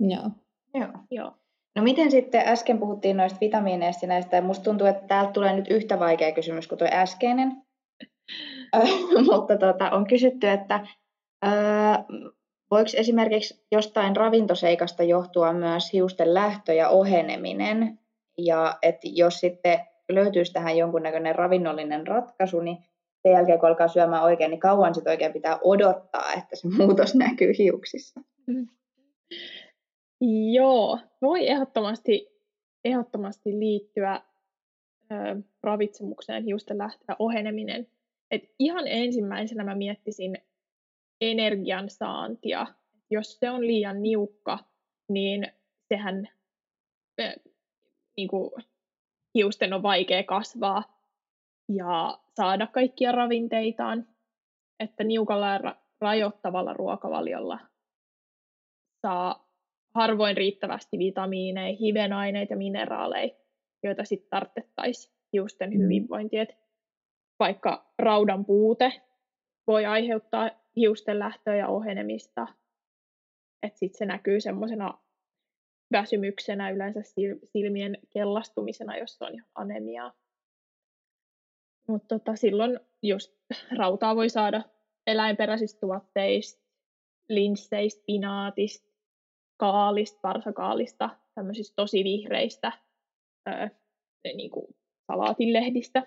Joo. 0.00 0.30
Joo. 0.74 0.88
Joo. 1.10 1.32
No 1.76 1.82
miten 1.82 2.10
sitten, 2.10 2.48
äsken 2.48 2.78
puhuttiin 2.78 3.16
noista 3.16 3.40
vitamiineista 3.40 4.06
näistä, 4.06 4.36
ja 4.36 4.42
musta 4.42 4.64
tuntuu, 4.64 4.86
että 4.86 5.06
täältä 5.06 5.32
tulee 5.32 5.56
nyt 5.56 5.70
yhtä 5.70 5.98
vaikea 5.98 6.32
kysymys 6.32 6.68
kuin 6.68 6.78
tuo 6.78 6.88
äskeinen. 6.92 7.52
mutta 9.32 9.58
tota, 9.58 9.90
on 9.90 10.06
kysytty, 10.06 10.48
että 10.48 10.86
ää, 11.42 12.04
voiko 12.70 12.90
esimerkiksi 12.96 13.66
jostain 13.72 14.16
ravintoseikasta 14.16 15.02
johtua 15.02 15.52
myös 15.52 15.92
hiusten 15.92 16.34
lähtö 16.34 16.74
ja 16.74 16.88
oheneminen, 16.88 17.98
ja 18.38 18.78
että 18.82 19.08
jos 19.10 19.40
sitten 19.40 19.80
löytyisi 20.08 20.52
tähän 20.52 20.76
jonkunnäköinen 20.76 21.34
ravinnollinen 21.34 22.06
ratkaisu, 22.06 22.60
niin 22.60 22.78
sen 23.22 23.32
jälkeen 23.32 23.58
kun 23.58 23.68
alkaa 23.68 23.88
syömään 23.88 24.22
oikein, 24.22 24.50
niin 24.50 24.60
kauan 24.60 24.94
sitten 24.94 25.10
oikein 25.10 25.32
pitää 25.32 25.58
odottaa, 25.64 26.32
että 26.32 26.56
se 26.56 26.68
muutos 26.68 27.14
näkyy 27.24 27.52
hiuksissa. 27.58 28.20
Joo, 30.52 30.98
voi 31.22 31.48
ehdottomasti, 31.48 32.40
ehdottomasti 32.84 33.58
liittyä 33.58 34.20
ö, 35.12 35.42
ravitsemukseen 35.62 36.44
hiusten 36.44 36.78
lähtö 36.78 37.04
ja 37.08 37.16
oheneminen. 37.18 37.86
Et 38.30 38.42
ihan 38.58 38.86
ensimmäisenä 38.86 39.64
mä 39.64 39.74
miettisin 39.74 40.38
energian 41.20 41.90
saantia. 41.90 42.66
Jos 43.10 43.38
se 43.38 43.50
on 43.50 43.66
liian 43.66 44.02
niukka, 44.02 44.58
niin 45.08 45.52
sehän 45.88 46.28
äh, 47.20 47.34
niin 48.16 48.28
kuin, 48.28 48.50
hiusten 49.34 49.72
on 49.72 49.82
vaikea 49.82 50.22
kasvaa 50.22 51.00
ja 51.68 52.18
saada 52.36 52.66
kaikkia 52.66 53.12
ravinteitaan. 53.12 54.08
Että 54.80 55.04
niukalla 55.04 55.48
ja 55.48 55.58
ra- 55.58 55.76
rajoittavalla 56.00 56.72
ruokavaliolla 56.72 57.58
saa 59.02 59.43
harvoin 59.94 60.36
riittävästi 60.36 60.98
vitamiineja, 60.98 61.76
hivenaineita 61.76 62.52
ja 62.52 62.56
mineraaleja, 62.56 63.34
joita 63.82 64.04
sitten 64.04 64.30
tarvittaisiin 64.30 65.14
hiusten 65.32 65.70
mm. 65.70 65.78
hyvinvointiin 65.78 66.48
vaikka 67.38 67.92
raudan 67.98 68.44
puute 68.44 69.02
voi 69.66 69.86
aiheuttaa 69.86 70.50
hiusten 70.76 71.18
lähtöä 71.18 71.56
ja 71.56 71.68
ohenemista. 71.68 72.46
Että 73.62 73.78
sitten 73.78 73.98
se 73.98 74.06
näkyy 74.06 74.40
semmoisena 74.40 74.98
väsymyksenä, 75.92 76.70
yleensä 76.70 77.00
silmien 77.44 77.98
kellastumisena, 78.10 78.96
jos 78.96 79.22
on 79.22 79.42
anemiaa. 79.54 80.12
Mutta 81.88 82.18
tota, 82.18 82.36
silloin 82.36 82.80
just 83.02 83.32
rautaa 83.78 84.16
voi 84.16 84.28
saada 84.28 84.62
eläinperäisistä 85.06 85.80
tuotteista, 85.80 86.64
linsseistä, 87.28 88.02
pinaatista, 88.06 88.93
kaalista, 89.72 90.18
parsakaalista, 90.22 91.10
tämmöisistä 91.34 91.76
tosi 91.76 92.04
vihreistä 92.04 92.72
öö, 93.48 93.68
niin 94.36 94.50
kuin 94.50 94.66
salaatinlehdistä. 95.12 96.06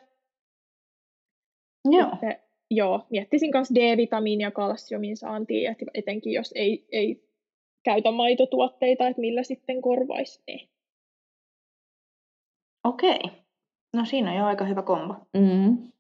Joo. 1.91 2.09
Sitten, 2.11 2.39
joo, 2.71 3.07
miettisin 3.09 3.49
myös 3.53 3.69
D-vitamiin 3.75 4.41
ja 4.41 4.51
kalsiumin 4.51 5.17
saantia, 5.17 5.71
että 5.71 5.85
etenkin 5.93 6.33
jos 6.33 6.51
ei, 6.55 6.87
ei 6.91 7.29
käytä 7.83 8.11
maitotuotteita, 8.11 9.07
että 9.07 9.21
millä 9.21 9.43
sitten 9.43 9.81
korvaisi 9.81 10.41
ne. 10.47 10.67
Okei. 12.83 13.19
No 13.95 14.05
siinä 14.05 14.31
on 14.31 14.37
jo 14.37 14.45
aika 14.45 14.65
hyvä 14.65 14.81
kombo. 14.81 15.15
Mm. 15.33 15.91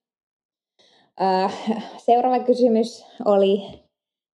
Äh, 1.21 1.53
seuraava 1.97 2.43
kysymys 2.43 3.05
oli 3.25 3.86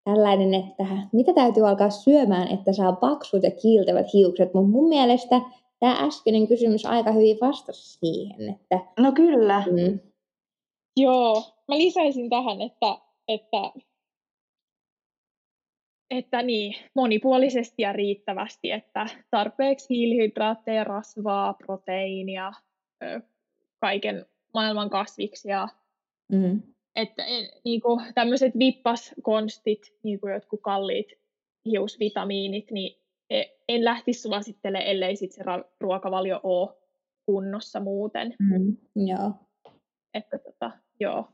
tällainen, 0.04 0.54
että 0.54 0.84
mitä 1.14 1.34
täytyy 1.34 1.68
alkaa 1.68 1.90
syömään, 1.90 2.48
että 2.48 2.74
saa 2.74 2.92
paksut 2.92 3.44
ja 3.44 3.52
kiiltävät 3.52 4.14
hiukset, 4.14 4.54
mutta 4.54 4.72
mun 4.72 4.90
mielestä 4.90 5.42
tämä 5.80 5.98
äskeinen 6.00 6.48
kysymys 6.48 6.86
aika 6.86 7.12
hyvin 7.12 7.38
vastasi 7.42 7.98
siihen. 8.00 8.50
Että, 8.50 8.80
no 9.00 9.12
kyllä. 9.12 9.64
Mm, 9.72 10.00
Joo, 10.98 11.44
mä 11.68 11.78
lisäisin 11.78 12.30
tähän, 12.30 12.62
että, 12.62 12.98
että, 13.28 13.72
että 16.10 16.42
niin, 16.42 16.76
monipuolisesti 16.96 17.82
ja 17.82 17.94
riittävästi, 17.94 18.72
että 18.72 19.06
tarpeeksi 19.32 19.88
hiilihydraatteja, 19.90 20.84
rasvaa, 20.84 21.54
proteiinia, 21.54 22.52
kaiken 23.80 24.26
maailman 24.54 24.90
kasviksia. 24.90 25.68
Mm. 26.32 26.62
Että 26.96 27.26
niin 27.66 27.82
kuin, 27.82 28.14
tämmöiset 28.16 28.54
vippaskonstit, 28.60 29.82
niin 30.04 30.20
kuin 30.20 30.34
jotkut 30.34 30.62
kalliit 30.62 31.08
hiusvitamiinit, 31.66 32.72
niin 32.72 33.00
e, 33.30 33.44
en 33.68 33.86
lähtisi 33.86 34.22
suosittelemaan, 34.22 34.88
ellei 34.88 35.16
sit 35.16 35.32
se 35.32 35.44
ruokavalio 35.80 36.40
ole 36.44 36.70
kunnossa 37.26 37.80
muuten. 37.80 38.36
Mm, 38.40 38.78
joo. 38.96 39.32
Että 40.14 40.38
tota, 40.38 40.72
joo. 41.00 41.28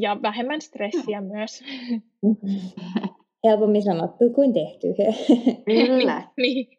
Ja 0.00 0.22
vähemmän 0.22 0.60
stressiä 0.60 1.20
mm. 1.20 1.26
myös. 1.26 1.64
Helpommin 3.44 3.82
sanottu 3.82 4.30
kuin 4.34 4.52
tehty. 4.52 4.86
Kyllä. 5.66 6.22
niin. 6.42 6.78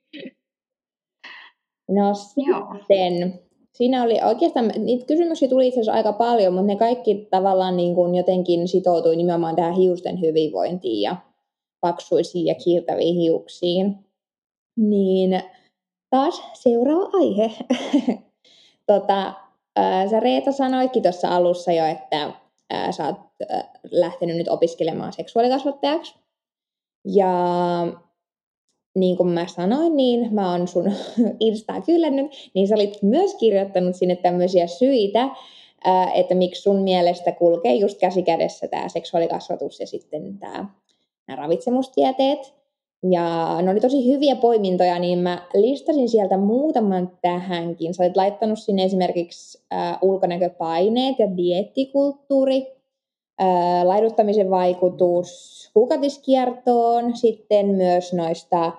No 1.89 2.13
sitten, 2.13 3.39
siinä 3.75 4.03
oli 4.03 4.19
oikeastaan, 4.23 4.71
niitä 4.77 5.05
kysymyksiä 5.05 5.49
tuli 5.49 5.67
itse 5.67 5.79
asiassa 5.79 5.93
aika 5.93 6.13
paljon, 6.13 6.53
mutta 6.53 6.67
ne 6.67 6.75
kaikki 6.75 7.27
tavallaan 7.31 7.77
niin 7.77 7.95
kuin 7.95 8.15
jotenkin 8.15 8.67
sitoutui 8.67 9.15
nimenomaan 9.15 9.55
tähän 9.55 9.73
hiusten 9.73 10.21
hyvinvointiin 10.21 11.01
ja 11.01 11.15
paksuisiin 11.81 12.45
ja 12.45 12.55
kiiltäviin 12.55 13.15
hiuksiin. 13.15 13.95
Niin 14.77 15.41
taas 16.09 16.43
seuraava 16.53 17.09
aihe. 17.13 17.51
tota, 18.91 19.33
sä 20.09 20.19
Reeta 20.19 20.51
sanoitkin 20.51 21.03
tuossa 21.03 21.35
alussa 21.35 21.71
jo, 21.71 21.85
että 21.85 22.31
sä 22.91 23.05
oot 23.05 23.17
lähtenyt 23.91 24.37
nyt 24.37 24.47
opiskelemaan 24.47 25.13
seksuaalikasvattajaksi. 25.13 26.15
Ja 27.05 27.27
niin 28.95 29.17
kuin 29.17 29.29
mä 29.29 29.47
sanoin, 29.47 29.97
niin 29.97 30.33
mä 30.33 30.51
oon 30.51 30.67
sun 30.67 30.91
Instaa 31.39 31.81
kyllännyt, 31.81 32.51
niin 32.53 32.67
sä 32.67 32.75
olit 32.75 33.01
myös 33.01 33.35
kirjoittanut 33.35 33.95
sinne 33.95 34.15
tämmöisiä 34.15 34.67
syitä, 34.67 35.29
että 36.13 36.35
miksi 36.35 36.61
sun 36.61 36.81
mielestä 36.81 37.31
kulkee 37.31 37.75
just 37.75 37.99
käsikädessä 37.99 38.67
tämä 38.67 38.89
seksuaalikasvatus 38.89 39.79
ja 39.79 39.87
sitten 39.87 40.37
tämä 40.39 40.65
nämä 41.27 41.41
ravitsemustieteet. 41.41 42.53
Ja 43.11 43.57
ne 43.61 43.71
oli 43.71 43.79
tosi 43.79 44.13
hyviä 44.13 44.35
poimintoja, 44.35 44.99
niin 44.99 45.19
mä 45.19 45.41
listasin 45.53 46.09
sieltä 46.09 46.37
muutaman 46.37 47.11
tähänkin. 47.21 47.93
Sä 47.93 48.03
olet 48.03 48.17
laittanut 48.17 48.59
sinne 48.59 48.83
esimerkiksi 48.83 49.63
äh, 49.73 49.97
ulkonäköpaineet 50.01 51.19
ja 51.19 51.37
diettikulttuuri, 51.37 52.67
äh, 53.41 53.83
laiduttamisen 53.83 54.49
vaikutus 54.49 55.69
kuukatiskiertoon, 55.73 57.17
sitten 57.17 57.67
myös 57.67 58.13
noista 58.13 58.71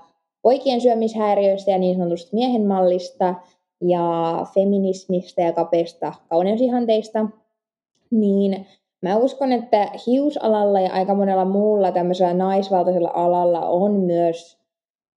poikien 0.47 0.81
syömishäiriöistä 0.81 1.71
ja 1.71 1.79
niin 1.79 1.97
sanotusta 1.97 2.31
miehen 2.33 2.67
mallista 2.67 3.35
ja 3.81 4.47
feminismistä 4.55 5.43
ja 5.43 5.53
kapeista 5.53 6.13
kauneusihanteista, 6.29 7.27
niin 8.11 8.67
Mä 9.03 9.17
uskon, 9.17 9.53
että 9.53 9.91
hiusalalla 10.07 10.81
ja 10.81 10.93
aika 10.93 11.15
monella 11.15 11.45
muulla 11.45 11.93
tämmöisellä 11.93 12.35
naisvaltaisella 12.35 13.11
alalla 13.15 13.61
on 13.61 13.93
myös 13.93 14.59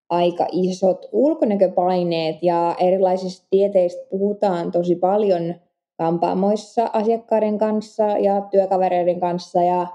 aika 0.09 0.47
isot 0.51 1.05
ulkonäköpaineet 1.11 2.35
ja 2.41 2.75
erilaisista 2.79 3.47
tieteistä 3.49 4.01
puhutaan 4.09 4.71
tosi 4.71 4.95
paljon 4.95 5.55
kampaamoissa 5.97 6.89
asiakkaiden 6.93 7.57
kanssa 7.57 8.03
ja 8.03 8.41
työkavereiden 8.51 9.19
kanssa 9.19 9.63
ja 9.63 9.87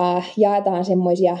äh, 0.00 0.32
jaetaan 0.36 0.84
semmoisia 0.84 1.36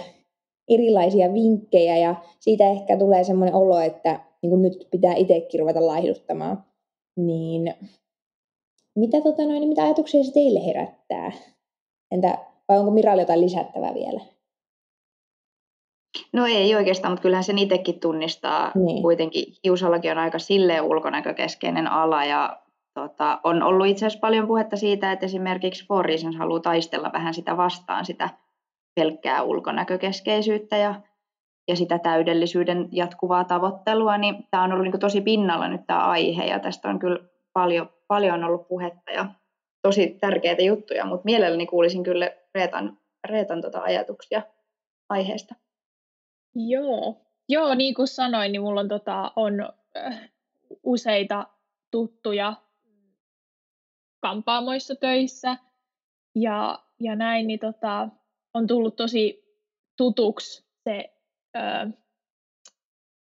erilaisia 0.68 1.32
vinkkejä 1.32 1.96
ja 1.96 2.14
siitä 2.40 2.70
ehkä 2.70 2.96
tulee 2.98 3.24
semmoinen 3.24 3.54
olo, 3.54 3.80
että 3.80 4.20
niin 4.42 4.50
kuin 4.50 4.62
nyt 4.62 4.88
pitää 4.90 5.14
itsekin 5.14 5.60
ruveta 5.60 5.86
laihduttamaan. 5.86 6.64
Niin 7.16 7.74
mitä, 8.96 9.20
tota 9.20 9.46
noin, 9.46 9.68
mitä 9.68 9.82
ajatuksia 9.82 10.24
se 10.24 10.32
teille 10.32 10.66
herättää? 10.66 11.32
Entä 12.10 12.38
vai 12.68 12.78
onko 12.78 12.90
Miralla 12.90 13.22
jotain 13.22 13.40
lisättävää 13.40 13.94
vielä? 13.94 14.20
No 16.32 16.46
ei 16.46 16.74
oikeastaan, 16.74 17.12
mutta 17.12 17.22
kyllähän 17.22 17.44
sen 17.44 17.58
itsekin 17.58 18.00
tunnistaa. 18.00 18.72
Niin. 18.74 19.02
Kuitenkin 19.02 19.44
Hiusallakin 19.64 20.10
on 20.10 20.18
aika 20.18 20.38
silleen 20.38 20.82
ulkonäkökeskeinen 20.82 21.86
ala 21.86 22.24
ja 22.24 22.62
tota, 22.94 23.40
on 23.44 23.62
ollut 23.62 23.86
itse 23.86 24.06
asiassa 24.06 24.20
paljon 24.20 24.46
puhetta 24.46 24.76
siitä, 24.76 25.12
että 25.12 25.26
esimerkiksi 25.26 25.86
For 25.86 26.04
Reasons 26.04 26.36
haluaa 26.36 26.60
taistella 26.60 27.10
vähän 27.12 27.34
sitä 27.34 27.56
vastaan, 27.56 28.04
sitä 28.04 28.30
pelkkää 28.96 29.42
ulkonäkökeskeisyyttä 29.42 30.76
ja, 30.76 30.94
ja 31.68 31.76
sitä 31.76 31.98
täydellisyyden 31.98 32.88
jatkuvaa 32.92 33.44
tavoittelua, 33.44 34.18
niin 34.18 34.46
tämä 34.50 34.62
on 34.62 34.72
ollut 34.72 34.86
niin 34.86 35.00
tosi 35.00 35.20
pinnalla 35.20 35.68
nyt 35.68 35.86
tämä 35.86 36.06
aihe 36.06 36.44
ja 36.44 36.58
tästä 36.58 36.88
on 36.88 36.98
kyllä 36.98 37.18
paljon, 37.52 37.90
paljon 38.08 38.44
ollut 38.44 38.68
puhetta 38.68 39.10
ja 39.10 39.26
tosi 39.82 40.18
tärkeitä 40.20 40.62
juttuja, 40.62 41.06
mutta 41.06 41.24
mielelläni 41.24 41.66
kuulisin 41.66 42.02
kyllä 42.02 42.30
Reetan, 42.54 42.98
Reetan 43.28 43.62
tota 43.62 43.80
ajatuksia 43.80 44.42
aiheesta. 45.08 45.54
Joo. 46.54 47.20
Joo, 47.48 47.74
niin 47.74 47.94
kuin 47.94 48.08
sanoin, 48.08 48.52
niin 48.52 48.62
mulla 48.62 48.80
on, 48.80 48.88
tota, 48.88 49.32
on 49.36 49.54
äh, 49.96 50.30
useita 50.82 51.46
tuttuja 51.90 52.54
kampaamoissa 54.20 54.94
töissä 54.94 55.56
ja, 56.34 56.78
ja 57.00 57.16
näin, 57.16 57.46
niin 57.46 57.58
tota, 57.58 58.08
on 58.56 58.66
tullut 58.66 58.96
tosi 58.96 59.44
tutuksi 59.96 60.66
se, 60.84 61.14
äh, 61.56 61.92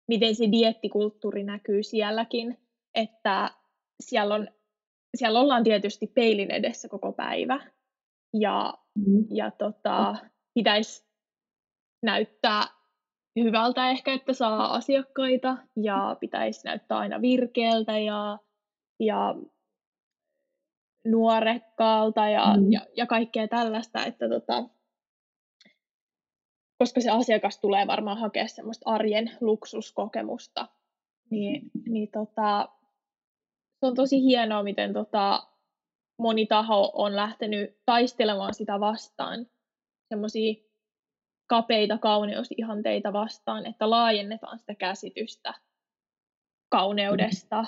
miten 0.07 0.35
se 0.35 0.51
diettikulttuuri 0.51 1.43
näkyy 1.43 1.83
sielläkin, 1.83 2.57
että 2.95 3.49
siellä 4.03 4.35
on 4.35 4.47
siellä 5.17 5.39
ollaan 5.39 5.63
tietysti 5.63 6.07
peilin 6.07 6.51
edessä 6.51 6.89
koko 6.89 7.11
päivä 7.11 7.59
ja, 8.33 8.73
mm. 8.95 9.25
ja 9.29 9.51
tota, 9.51 10.15
pitäisi 10.53 11.05
näyttää 12.03 12.63
hyvältä 13.39 13.89
ehkä, 13.89 14.13
että 14.13 14.33
saa 14.33 14.73
asiakkaita 14.73 15.57
ja 15.83 16.17
pitäisi 16.19 16.65
näyttää 16.65 16.97
aina 16.97 17.21
virkeältä 17.21 17.97
ja, 17.97 18.37
ja 18.99 19.35
nuorekkaalta 21.05 22.29
ja, 22.29 22.57
mm. 22.57 22.71
ja, 22.71 22.81
ja 22.97 23.05
kaikkea 23.05 23.47
tällaista, 23.47 24.05
että 24.05 24.29
tota, 24.29 24.63
koska 26.79 27.01
se 27.01 27.09
asiakas 27.09 27.59
tulee 27.59 27.87
varmaan 27.87 28.17
hakea 28.17 28.47
semmoista 28.47 28.89
arjen 28.89 29.31
luksuskokemusta, 29.41 30.67
niin, 31.29 31.71
niin 31.89 32.11
tota, 32.11 32.69
se 33.79 33.85
on 33.85 33.95
tosi 33.95 34.21
hienoa, 34.21 34.63
miten 34.63 34.93
tota, 34.93 35.47
moni 36.19 36.45
taho 36.45 36.91
on 36.93 37.15
lähtenyt 37.15 37.77
taistelemaan 37.85 38.53
sitä 38.53 38.79
vastaan, 38.79 39.47
semmoisia 40.09 40.53
kapeita 41.49 41.97
kauneusihanteita 41.97 43.13
vastaan, 43.13 43.65
että 43.65 43.89
laajennetaan 43.89 44.59
sitä 44.59 44.75
käsitystä 44.75 45.53
kauneudesta 46.69 47.65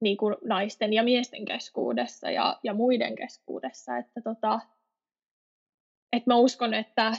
niin 0.00 0.16
kuin 0.16 0.36
naisten 0.44 0.92
ja 0.92 1.02
miesten 1.02 1.44
keskuudessa 1.44 2.30
ja, 2.30 2.60
ja 2.62 2.74
muiden 2.74 3.16
keskuudessa. 3.16 3.96
Että 3.96 4.20
tota, 4.20 4.60
et 6.12 6.26
mä 6.26 6.36
uskon, 6.36 6.74
että 6.74 7.12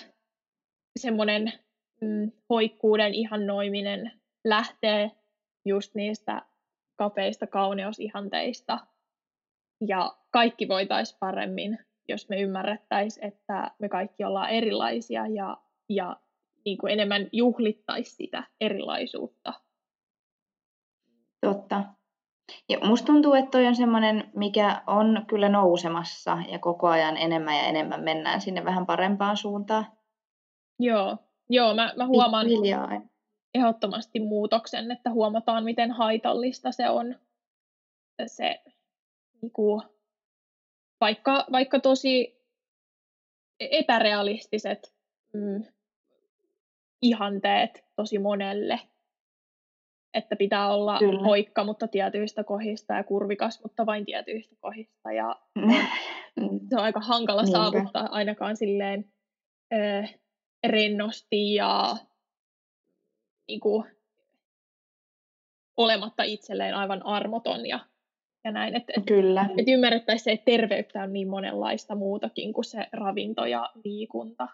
semmoinen 1.00 1.54
mm, 2.02 2.32
hoikkuuden 2.50 3.14
ihannoiminen 3.14 4.12
lähtee 4.46 5.12
just 5.66 5.96
niistä 5.96 6.42
kapeista 6.96 7.48
kauneusihanteista. 7.48 8.80
Ja 9.88 10.18
kaikki 10.32 10.68
voitaisiin 10.68 11.20
paremmin, 11.20 11.80
jos 12.10 12.30
me 12.30 12.42
ymmärrettäisiin, 12.42 13.26
että 13.26 13.72
me 13.80 13.90
kaikki 13.90 14.24
ollaan 14.24 14.50
erilaisia 14.50 15.28
ja, 15.28 15.58
ja 15.90 16.18
niin 16.66 16.78
kuin 16.78 16.94
enemmän 16.94 17.30
juhlittaisi 17.32 18.16
sitä 18.16 18.44
erilaisuutta. 18.62 19.54
Totta. 21.42 21.84
Ja 22.70 22.80
musta 22.84 23.06
tuntuu, 23.06 23.34
että 23.34 23.52
toi 23.52 23.68
on 23.68 23.76
semmoinen, 23.76 24.32
mikä 24.36 24.82
on 24.88 25.26
kyllä 25.28 25.50
nousemassa 25.50 26.38
ja 26.52 26.60
koko 26.60 26.88
ajan 26.88 27.18
enemmän 27.18 27.58
ja 27.58 27.64
enemmän 27.64 28.04
mennään 28.04 28.42
sinne 28.42 28.66
vähän 28.66 28.86
parempaan 28.86 29.38
suuntaan. 29.38 29.86
Joo, 30.80 31.18
Joo 31.50 31.76
mä, 31.76 31.94
mä 31.98 32.08
huomaan, 32.08 32.48
Hiljaa 32.48 33.02
ehdottomasti 33.54 34.20
muutoksen, 34.20 34.92
että 34.92 35.10
huomataan, 35.10 35.64
miten 35.64 35.92
haitallista 35.92 36.72
se 36.72 36.90
on 36.90 37.16
se 38.28 38.62
niin 39.42 39.52
kuin, 39.52 39.82
vaikka, 41.02 41.46
vaikka 41.52 41.80
tosi 41.80 42.40
epärealistiset 43.60 44.94
mm, 45.34 45.64
ihanteet 47.02 47.86
tosi 47.96 48.20
monelle, 48.20 48.80
että 50.14 50.36
pitää 50.36 50.74
olla 50.74 51.00
Kyllä. 51.00 51.24
hoikka, 51.24 51.64
mutta 51.64 51.88
tietyistä 51.88 52.44
kohdista 52.44 52.94
ja 52.94 53.04
kurvikas, 53.04 53.64
mutta 53.64 53.86
vain 53.86 54.06
tietyistä 54.06 54.56
kohdista. 54.60 55.12
Ja 55.12 55.36
se 56.70 56.76
on 56.76 56.84
aika 56.84 57.00
hankala 57.00 57.42
Niinpä. 57.42 57.58
saavuttaa 57.58 58.08
ainakaan 58.12 58.58
silleen 58.58 59.14
ö, 59.74 60.08
rennosti 60.68 61.54
ja 61.54 61.98
niin 63.48 63.60
kuin, 63.60 63.84
olematta 65.78 66.24
itselleen 66.24 66.76
aivan 66.76 67.06
armoton 67.06 67.66
ja, 67.66 67.80
ja 68.44 68.52
näin. 68.52 68.76
Että 68.76 68.94
et, 68.98 69.06
Kyllä. 69.06 69.50
Et 69.58 69.68
ymmärrettäisiin 69.68 70.24
se, 70.24 70.32
että 70.32 70.46
terveyttä 70.46 71.04
on 71.04 71.14
niin 71.14 71.30
monenlaista 71.30 71.96
muutakin 71.96 72.54
kuin 72.54 72.66
se 72.66 72.88
ravinto 72.94 73.46
ja 73.46 73.70
liikunta. 73.84 74.48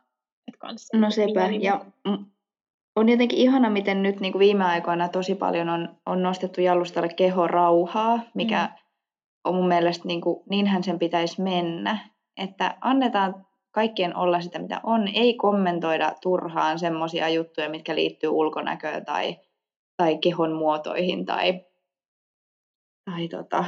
Et 0.47 0.58
kanssa 0.58 0.97
no 0.97 1.12
sepä, 1.12 1.49
ja 1.62 1.86
on 2.95 3.10
jotenkin 3.10 3.39
ihana, 3.39 3.70
miten 3.70 4.03
nyt 4.03 4.20
niin 4.20 4.32
kuin 4.32 4.39
viime 4.39 4.66
aikoina 4.66 5.08
tosi 5.08 5.36
paljon 5.36 5.70
on, 5.70 5.95
on 6.06 6.24
nostettu 6.24 6.62
jalustalle 6.62 7.10
kehorauhaa, 7.10 8.20
mikä 8.34 8.70
mm. 8.72 8.80
on 9.43 9.56
mun 9.56 9.68
mielestä, 9.68 10.08
niin 10.08 10.22
kuin, 10.22 10.43
niinhän 10.49 10.84
sen 10.84 10.99
pitäisi 10.99 11.41
mennä. 11.41 11.97
Että 12.38 12.78
annetaan 12.82 13.45
kaikkien 13.76 14.15
olla 14.15 14.41
sitä, 14.41 14.59
mitä 14.59 14.82
on. 14.84 15.07
Ei 15.07 15.34
kommentoida 15.34 16.13
turhaan 16.21 16.80
semmoisia 16.80 17.30
juttuja, 17.30 17.69
mitkä 17.69 17.95
liittyy 17.95 18.30
ulkonäköön 18.30 19.05
tai, 19.05 19.36
tai 19.97 20.17
kehon 20.17 20.51
muotoihin 20.51 21.26
tai, 21.26 21.65
tai 23.05 23.28
tota, 23.28 23.65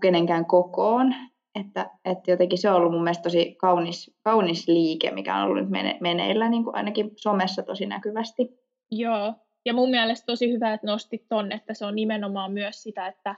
kenenkään 0.00 0.46
kokoon. 0.46 1.14
Että, 1.60 1.90
että 2.04 2.30
jotenkin 2.30 2.58
se 2.58 2.70
on 2.70 2.76
ollut 2.76 2.92
mun 2.92 3.02
mielestä 3.02 3.22
tosi 3.22 3.54
kaunis, 3.54 4.16
kaunis 4.22 4.68
liike, 4.68 5.10
mikä 5.10 5.36
on 5.36 5.42
ollut 5.42 5.56
nyt 5.56 5.70
mene, 5.70 5.98
meneillä 6.00 6.48
niin 6.48 6.64
kuin 6.64 6.76
ainakin 6.76 7.10
somessa 7.16 7.62
tosi 7.62 7.86
näkyvästi. 7.86 8.58
Joo, 8.90 9.34
ja 9.64 9.74
mun 9.74 9.90
mielestä 9.90 10.26
tosi 10.26 10.52
hyvä, 10.52 10.72
että 10.72 10.86
nostit 10.86 11.28
ton, 11.28 11.52
että 11.52 11.74
se 11.74 11.86
on 11.86 11.94
nimenomaan 11.94 12.52
myös 12.52 12.82
sitä, 12.82 13.06
että, 13.06 13.36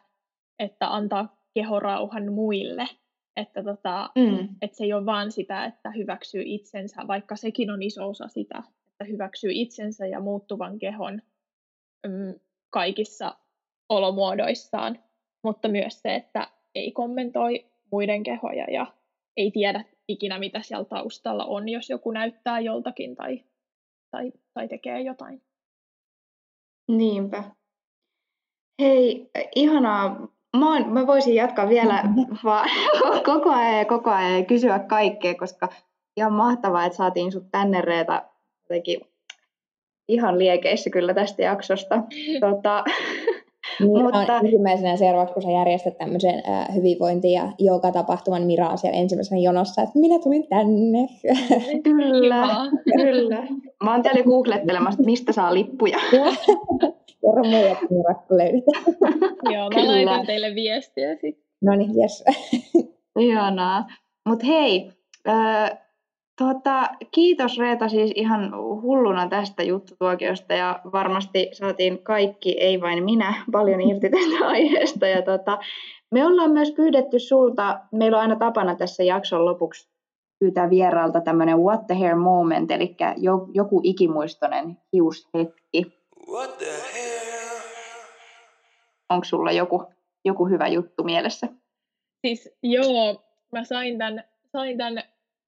että 0.59 0.95
antaa 0.95 1.37
kehorauhan 1.55 2.33
muille. 2.33 2.89
Että, 3.37 3.63
tota, 3.63 4.11
Mm. 4.17 4.49
että 4.63 4.77
se 4.77 4.85
ei 4.85 4.93
ole 4.93 5.07
vaan 5.07 5.33
sitä, 5.33 5.65
että 5.65 5.91
hyväksyy 5.91 6.43
itsensä, 6.45 7.03
vaikka 7.07 7.37
sekin 7.37 7.71
on 7.71 7.83
iso 7.83 8.09
osa 8.09 8.29
sitä, 8.29 8.63
että 8.89 9.05
hyväksyy 9.05 9.51
itsensä 9.53 10.07
ja 10.07 10.21
muuttuvan 10.21 10.79
kehon 10.79 11.23
mm, 12.07 12.35
kaikissa 12.71 13.37
olomuodoissaan, 13.89 14.99
mutta 15.45 15.69
myös 15.69 16.03
se, 16.03 16.15
että 16.15 16.49
ei 16.75 16.93
kommentoi 16.93 17.67
muiden 17.93 18.23
kehoja 18.23 18.65
ja 18.71 18.87
ei 19.37 19.51
tiedä 19.51 19.85
ikinä, 20.09 20.39
mitä 20.39 20.63
siellä 20.63 20.85
taustalla 20.85 21.45
on, 21.45 21.69
jos 21.69 21.91
joku 21.91 22.11
näyttää 22.11 22.61
joltakin 22.61 23.17
tai, 23.17 23.45
tai, 24.11 24.33
tai 24.55 24.69
tekee 24.69 25.01
jotain. 25.01 25.43
Niinpä. 26.89 27.45
Hei, 28.83 29.31
ihanaa. 29.55 30.29
Mä, 30.59 30.73
oon, 30.73 30.93
mä 30.93 31.07
voisin 31.07 31.35
jatkaa 31.35 31.69
vielä 31.69 32.05
vaan 32.45 32.69
koko 33.33 33.51
ajan 33.51 33.79
ja 33.79 33.85
koko 33.85 34.11
ajan 34.11 34.39
ja 34.39 34.45
kysyä 34.45 34.79
kaikkea, 34.79 35.35
koska 35.35 35.69
ihan 36.17 36.33
mahtavaa, 36.33 36.85
että 36.85 36.97
saatiin 36.97 37.33
sut 37.33 37.47
tänne 37.51 37.81
Reeta 37.81 38.23
jotenkin 38.63 39.01
ihan 40.09 40.39
liekeissä 40.39 40.91
kyllä 40.91 41.15
tästä 41.15 41.43
jaksosta. 41.43 42.03
Tota, 42.41 42.85
Niin, 43.81 44.03
Mutta- 44.03 44.39
ensimmäisenä 44.45 44.97
seuraavaksi, 44.97 45.35
kun 45.35 45.43
sä 45.43 45.51
järjestät 45.51 45.99
tämmöisen 45.99 46.43
äh, 46.49 46.75
hyvinvointi- 46.75 47.33
ja 47.33 47.53
joka-tapahtuman, 47.59 48.41
niin 48.41 48.47
Mira 48.47 48.69
on 48.69 48.79
siellä 48.79 48.99
ensimmäisenä 48.99 49.41
jonossa, 49.41 49.83
että 49.83 49.99
minä 49.99 50.19
tulin 50.19 50.47
tänne. 50.49 51.09
kyllä, 51.83 52.49
kyllä. 52.97 53.43
Mä 53.85 53.93
oon 53.93 54.03
täällä 54.03 54.23
googlettelemassa, 54.23 55.01
että 55.01 55.11
mistä 55.11 55.33
saa 55.33 55.55
lippuja. 55.55 55.99
Kerro 57.27 57.45
mulle, 57.45 57.71
että 57.71 57.87
Mira, 57.91 58.15
kun 58.15 58.39
löydetään. 58.39 58.85
Joo, 59.55 59.71
mä 59.71 59.75
Kyllä. 59.75 59.93
laitan 59.93 60.27
teille 60.27 60.55
viestiä 60.55 61.15
sitten. 61.15 61.45
No 61.63 61.77
niin, 61.77 61.91
jes. 62.03 62.25
Ihanaa. 63.19 63.87
Mutta 64.29 64.47
hei, 64.47 64.93
äh, 65.29 65.71
tota, 66.39 66.89
kiitos 67.11 67.59
Reeta 67.59 67.89
siis 67.89 68.13
ihan 68.15 68.53
hulluna 68.83 69.29
tästä 69.29 69.63
juttutuokiosta 69.63 70.55
ja 70.55 70.81
varmasti 70.93 71.49
saatiin 71.53 72.03
kaikki, 72.03 72.61
ei 72.61 72.81
vain 72.81 73.05
minä, 73.05 73.35
paljon 73.53 73.81
irti 73.81 74.11
tästä 74.11 74.47
aiheesta. 74.55 75.07
Ja 75.07 75.23
tota, 75.23 75.59
me 76.11 76.27
ollaan 76.27 76.51
myös 76.51 76.73
pyydetty 76.73 77.19
sulta, 77.19 77.81
meillä 77.93 78.17
on 78.17 78.23
aina 78.23 78.37
tapana 78.37 78.75
tässä 78.75 79.03
jakson 79.03 79.45
lopuksi 79.45 79.89
pyytää 80.39 80.71
vieraalta 80.71 81.21
tämmöinen 81.21 81.59
what 81.59 81.87
the 81.87 81.95
hair 81.95 82.17
moment, 82.17 82.71
eli 82.71 82.97
jo, 83.17 83.47
joku 83.55 83.81
ikimuistoinen 83.85 84.79
hiushetki. 84.93 85.97
What 86.33 86.59
the? 86.59 86.67
Onko 89.09 89.25
sulla 89.25 89.53
joku, 89.53 89.85
joku 90.25 90.47
hyvä 90.47 90.69
juttu 90.69 91.05
mielessä? 91.05 91.49
Siis 92.27 92.57
joo, 92.63 93.25
mä 93.53 93.65
sain 93.65 93.99
tämän, 93.99 94.25
sain 94.53 94.79
tämän 94.79 95.03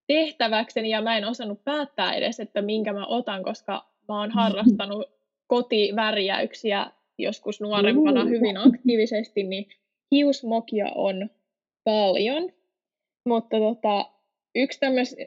tehtäväkseni 0.07 0.89
ja 0.89 1.01
mä 1.01 1.17
en 1.17 1.25
osannut 1.25 1.63
päättää 1.63 2.13
edes, 2.13 2.39
että 2.39 2.61
minkä 2.61 2.93
mä 2.93 3.05
otan, 3.05 3.43
koska 3.43 3.85
mä 4.07 4.19
oon 4.19 4.31
harrastanut 4.31 5.05
kotivärjäyksiä 5.47 6.91
joskus 7.17 7.61
nuorempana 7.61 8.25
hyvin 8.25 8.57
aktiivisesti, 8.57 9.43
niin 9.43 9.65
hiusmokia 10.11 10.85
on 10.95 11.29
paljon. 11.83 12.49
Mutta 13.25 13.57
tota, 13.57 14.11
yksi 14.55 14.79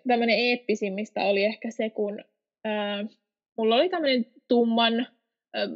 tämmöinen 0.08 0.38
eeppisimmistä 0.38 1.24
oli 1.24 1.44
ehkä 1.44 1.70
se, 1.70 1.90
kun 1.90 2.24
ää, 2.64 3.04
mulla 3.58 3.76
oli 3.76 3.88
tämmöinen 3.88 4.26
tumman, 4.48 5.06
ää, 5.54 5.68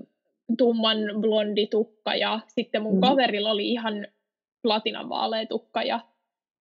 tumman 0.59 0.99
blondi 1.21 1.67
tukka 1.67 2.15
ja 2.15 2.41
sitten 2.49 2.83
mun 2.83 2.95
Mm. 2.95 3.01
kaverilla 3.01 3.51
oli 3.51 3.69
ihan 3.69 4.07
platinan 4.63 5.09
vaalea 5.09 5.47
tukka 5.47 5.83
ja, 5.83 6.01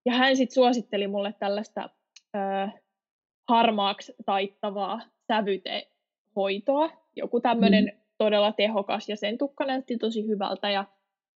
ja 0.06 0.12
hän 0.12 0.36
sitten 0.36 0.54
suositteli 0.54 1.06
mulle 1.08 1.34
tällaista 1.38 1.90
ää, 2.34 2.72
harmaaksi 3.48 4.14
taittavaa 4.26 5.00
sävytehoitoa, 5.26 6.90
joku 7.16 7.40
tämmöinen 7.40 7.84
mm. 7.84 8.00
todella 8.18 8.52
tehokas 8.52 9.08
ja 9.08 9.16
sen 9.16 9.38
tukka 9.38 9.64
näytti 9.64 9.98
tosi 9.98 10.26
hyvältä 10.26 10.70
ja 10.70 10.84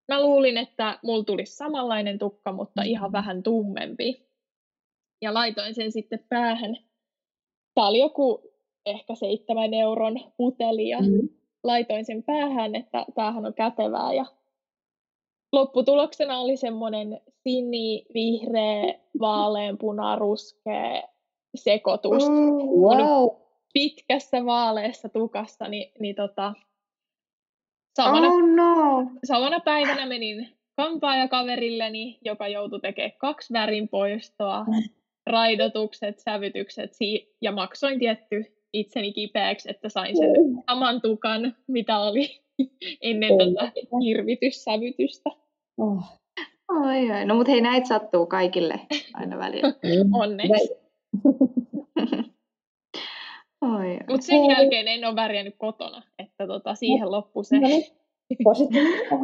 mä 0.08 0.22
luulin, 0.22 0.56
että 0.56 0.98
mulla 1.02 1.24
tulisi 1.24 1.56
samanlainen 1.56 2.18
tukka, 2.18 2.52
mutta 2.52 2.82
ihan 2.82 3.12
vähän 3.12 3.42
tummempi. 3.42 4.26
Ja 5.22 5.34
laitoin 5.34 5.74
sen 5.74 5.92
sitten 5.92 6.24
päähän. 6.28 6.76
Tämä 7.74 7.88
oli 7.88 7.98
joku 7.98 8.42
ehkä 8.86 9.14
seitsemän 9.14 9.74
euron 9.74 10.16
puteli 10.36 10.88
ja 10.88 11.00
Mm. 11.00 11.28
Laitoin 11.64 12.04
sen 12.04 12.22
päähän, 12.22 12.74
että 12.74 13.04
tämähän 13.14 13.46
on 13.46 13.54
kätevää 13.54 14.12
ja 14.12 14.24
lopputuloksena 15.52 16.38
oli 16.38 16.56
semmoinen 16.56 17.20
sini, 17.42 18.06
vihreä, 18.14 18.94
vaaleanpuna, 19.20 20.16
ruskea 20.16 21.02
sekoitus 21.54 22.22
Wow. 22.80 23.28
pitkässä 23.72 24.44
vaaleassa 24.46 25.08
tukassa, 25.08 25.68
niin, 25.68 25.92
niin 25.98 26.14
tota, 26.14 26.52
samana, 27.96 28.26
Oh 28.28 28.42
no! 28.42 29.10
samana 29.24 29.60
päivänä 29.60 30.06
menin 30.06 30.48
kampaajakaverilleni, 30.76 32.18
joka 32.24 32.48
joutui 32.48 32.80
tekemään 32.80 33.12
kaksi 33.18 33.52
värin 33.52 33.88
poistoa, 33.88 34.64
raidotukset, 35.26 36.18
sävytykset 36.18 36.94
si- 36.94 37.36
ja 37.42 37.52
maksoin 37.52 37.98
tietty 37.98 38.59
itseni 38.72 39.12
kipeäksi, 39.12 39.70
että 39.70 39.88
sain 39.88 40.16
sen 40.16 40.30
saman 40.70 41.00
tukan, 41.00 41.56
mitä 41.66 41.98
oli 41.98 42.40
ennen 43.02 43.30
tätä 43.38 43.72
hirvityssävytystä. 44.04 45.30
Oh. 45.78 46.04
Oi, 46.68 47.10
oi. 47.10 47.24
No 47.24 47.34
mutta 47.34 47.52
hei, 47.52 47.60
näitä 47.60 47.88
sattuu 47.88 48.26
kaikille 48.26 48.80
aina 49.14 49.38
välillä. 49.38 49.72
Onneksi. 50.22 50.70
Oi. 53.60 53.98
Mutta 54.08 54.26
sen 54.26 54.40
Hei. 54.40 54.50
jälkeen 54.50 54.88
en 54.88 55.04
ole 55.04 55.16
värjännyt 55.16 55.54
kotona, 55.58 56.02
että 56.18 56.46
tota, 56.46 56.74
siihen 56.74 57.10
loppui 57.10 57.44
se. 57.44 57.58
No 57.58 57.68
niin, 57.68 57.84
positiivista. 58.44 59.14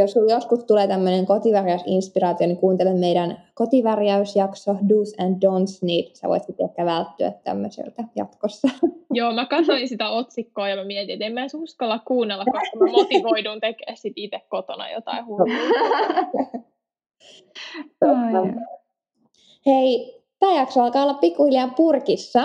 Jos 0.00 0.12
sinulla 0.12 0.32
joskus 0.32 0.64
tulee 0.64 0.88
tämmöinen 0.88 1.26
kotivärjäysinspiraatio, 1.26 2.46
niin 2.46 2.56
kuuntele 2.56 2.94
meidän 2.94 3.42
kotivärjäysjakso 3.54 4.72
Do's 4.72 5.24
and 5.24 5.34
Don'ts, 5.34 5.78
niin 5.82 6.16
sä 6.16 6.28
voit 6.28 6.44
sitten 6.44 6.64
ehkä 6.64 6.84
välttyä 6.84 7.32
tämmöiseltä 7.44 8.04
jatkossa. 8.16 8.68
Joo, 9.14 9.32
mä 9.32 9.46
katsoin 9.46 9.88
sitä 9.88 10.08
otsikkoa 10.08 10.68
ja 10.68 10.76
mä 10.76 10.84
mietin, 10.84 11.12
että 11.12 11.24
en 11.24 11.32
mä 11.32 11.40
edes 11.40 11.54
uskalla 11.54 11.98
kuunnella, 11.98 12.44
koska 12.44 12.78
mä 12.78 12.92
motivoidun 12.92 13.60
tekemään 13.60 13.96
sit 13.96 14.12
itse 14.16 14.40
kotona 14.48 14.90
jotain 14.90 15.26
hullua. 15.26 15.46
Hei, 19.66 20.20
tämä 20.38 20.54
jakso 20.54 20.82
alkaa 20.82 21.02
olla 21.02 21.14
pikkuhiljaa 21.14 21.68
purkissa. 21.76 22.40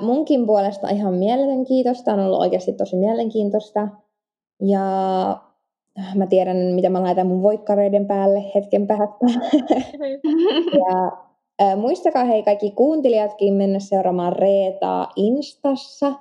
Munkin 0.00 0.46
puolesta 0.46 0.88
ihan 0.88 1.14
mieletön 1.14 1.64
kiitos. 1.64 2.02
Tämä 2.02 2.16
on 2.16 2.24
ollut 2.24 2.40
oikeasti 2.40 2.72
tosi 2.72 2.96
mielenkiintoista. 2.96 3.88
Ja 4.60 4.84
mä 6.14 6.26
tiedän, 6.26 6.56
mitä 6.56 6.90
mä 6.90 7.02
laitan 7.02 7.26
mun 7.26 7.42
voikkareiden 7.42 8.06
päälle 8.06 8.44
hetken 8.54 8.86
päästä. 8.86 9.26
Ja 10.78 11.12
ää, 11.58 11.76
muistakaa 11.76 12.24
hei 12.24 12.42
kaikki 12.42 12.70
kuuntelijatkin 12.70 13.54
mennä 13.54 13.78
seuraamaan 13.78 14.32
Reetaa 14.32 15.12
Instassa. 15.16 16.12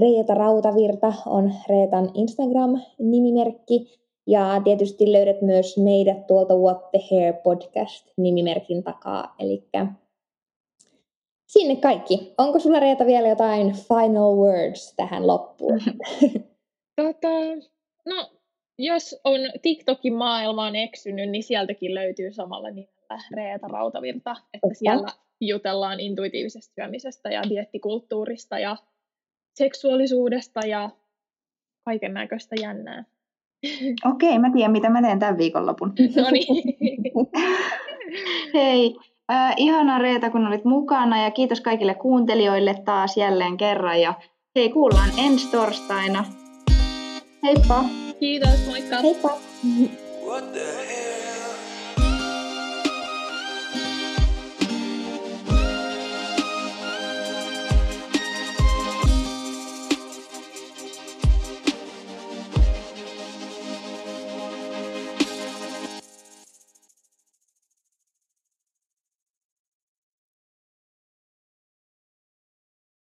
Reeta 0.00 0.34
Rautavirta 0.34 1.12
on 1.26 1.54
Reetan 1.68 2.10
Instagram-nimimerkki. 2.14 4.02
Ja 4.26 4.60
tietysti 4.64 5.12
löydät 5.12 5.42
myös 5.42 5.78
meidät 5.78 6.26
tuolta 6.26 6.54
What 6.54 6.90
the 6.90 7.00
Hair 7.10 7.34
podcast-nimimerkin 7.34 8.82
takaa. 8.82 9.34
Eli 9.38 9.68
sinne 11.52 11.76
kaikki. 11.76 12.34
Onko 12.38 12.58
sulla 12.58 12.80
Reeta 12.80 13.06
vielä 13.06 13.28
jotain 13.28 13.72
final 13.72 14.36
words 14.36 14.94
tähän 14.96 15.26
loppuun? 15.26 15.80
Tota, 16.96 17.28
no, 18.06 18.26
jos 18.78 19.20
on 19.24 19.40
TikTokin 19.62 20.14
maailmaan 20.14 20.76
eksynyt, 20.76 21.30
niin 21.30 21.42
sieltäkin 21.42 21.94
löytyy 21.94 22.32
samalla 22.32 22.70
nimellä 22.70 23.22
Reeta 23.36 23.68
Rautavirta, 23.68 24.30
että 24.54 24.58
Totta. 24.62 24.78
siellä 24.78 25.08
jutellaan 25.40 26.00
intuitiivisesta 26.00 26.74
syömisestä 26.74 27.30
ja 27.30 27.42
diettikulttuurista 27.48 28.58
ja 28.58 28.76
seksuaalisuudesta 29.54 30.60
ja 30.66 30.90
kaiken 31.84 32.14
näköistä 32.14 32.56
jännää. 32.60 33.04
Okei, 34.12 34.38
mä 34.38 34.52
tiedän, 34.52 34.72
mitä 34.72 34.90
mä 34.90 35.02
teen 35.02 35.18
tämän 35.18 35.38
viikonlopun. 35.38 35.92
No 36.16 36.30
niin. 36.30 36.78
Hei, 38.54 38.96
äh, 39.32 39.54
ihanaa 39.56 39.98
Reeta, 39.98 40.30
kun 40.30 40.46
olit 40.46 40.64
mukana 40.64 41.22
ja 41.22 41.30
kiitos 41.30 41.60
kaikille 41.60 41.94
kuuntelijoille 41.94 42.74
taas 42.84 43.16
jälleen 43.16 43.56
kerran. 43.56 44.00
Ja 44.00 44.14
hei, 44.56 44.68
kuullaan 44.68 45.10
ensi 45.18 45.50
torstaina. 45.50 46.24
Heippa! 47.42 48.01
Kiitos, 48.22 48.60
moikka! 48.66 49.00
Heippa! 49.02 49.32
What 50.22 50.54
the 50.54 50.60
hell? 50.60 51.01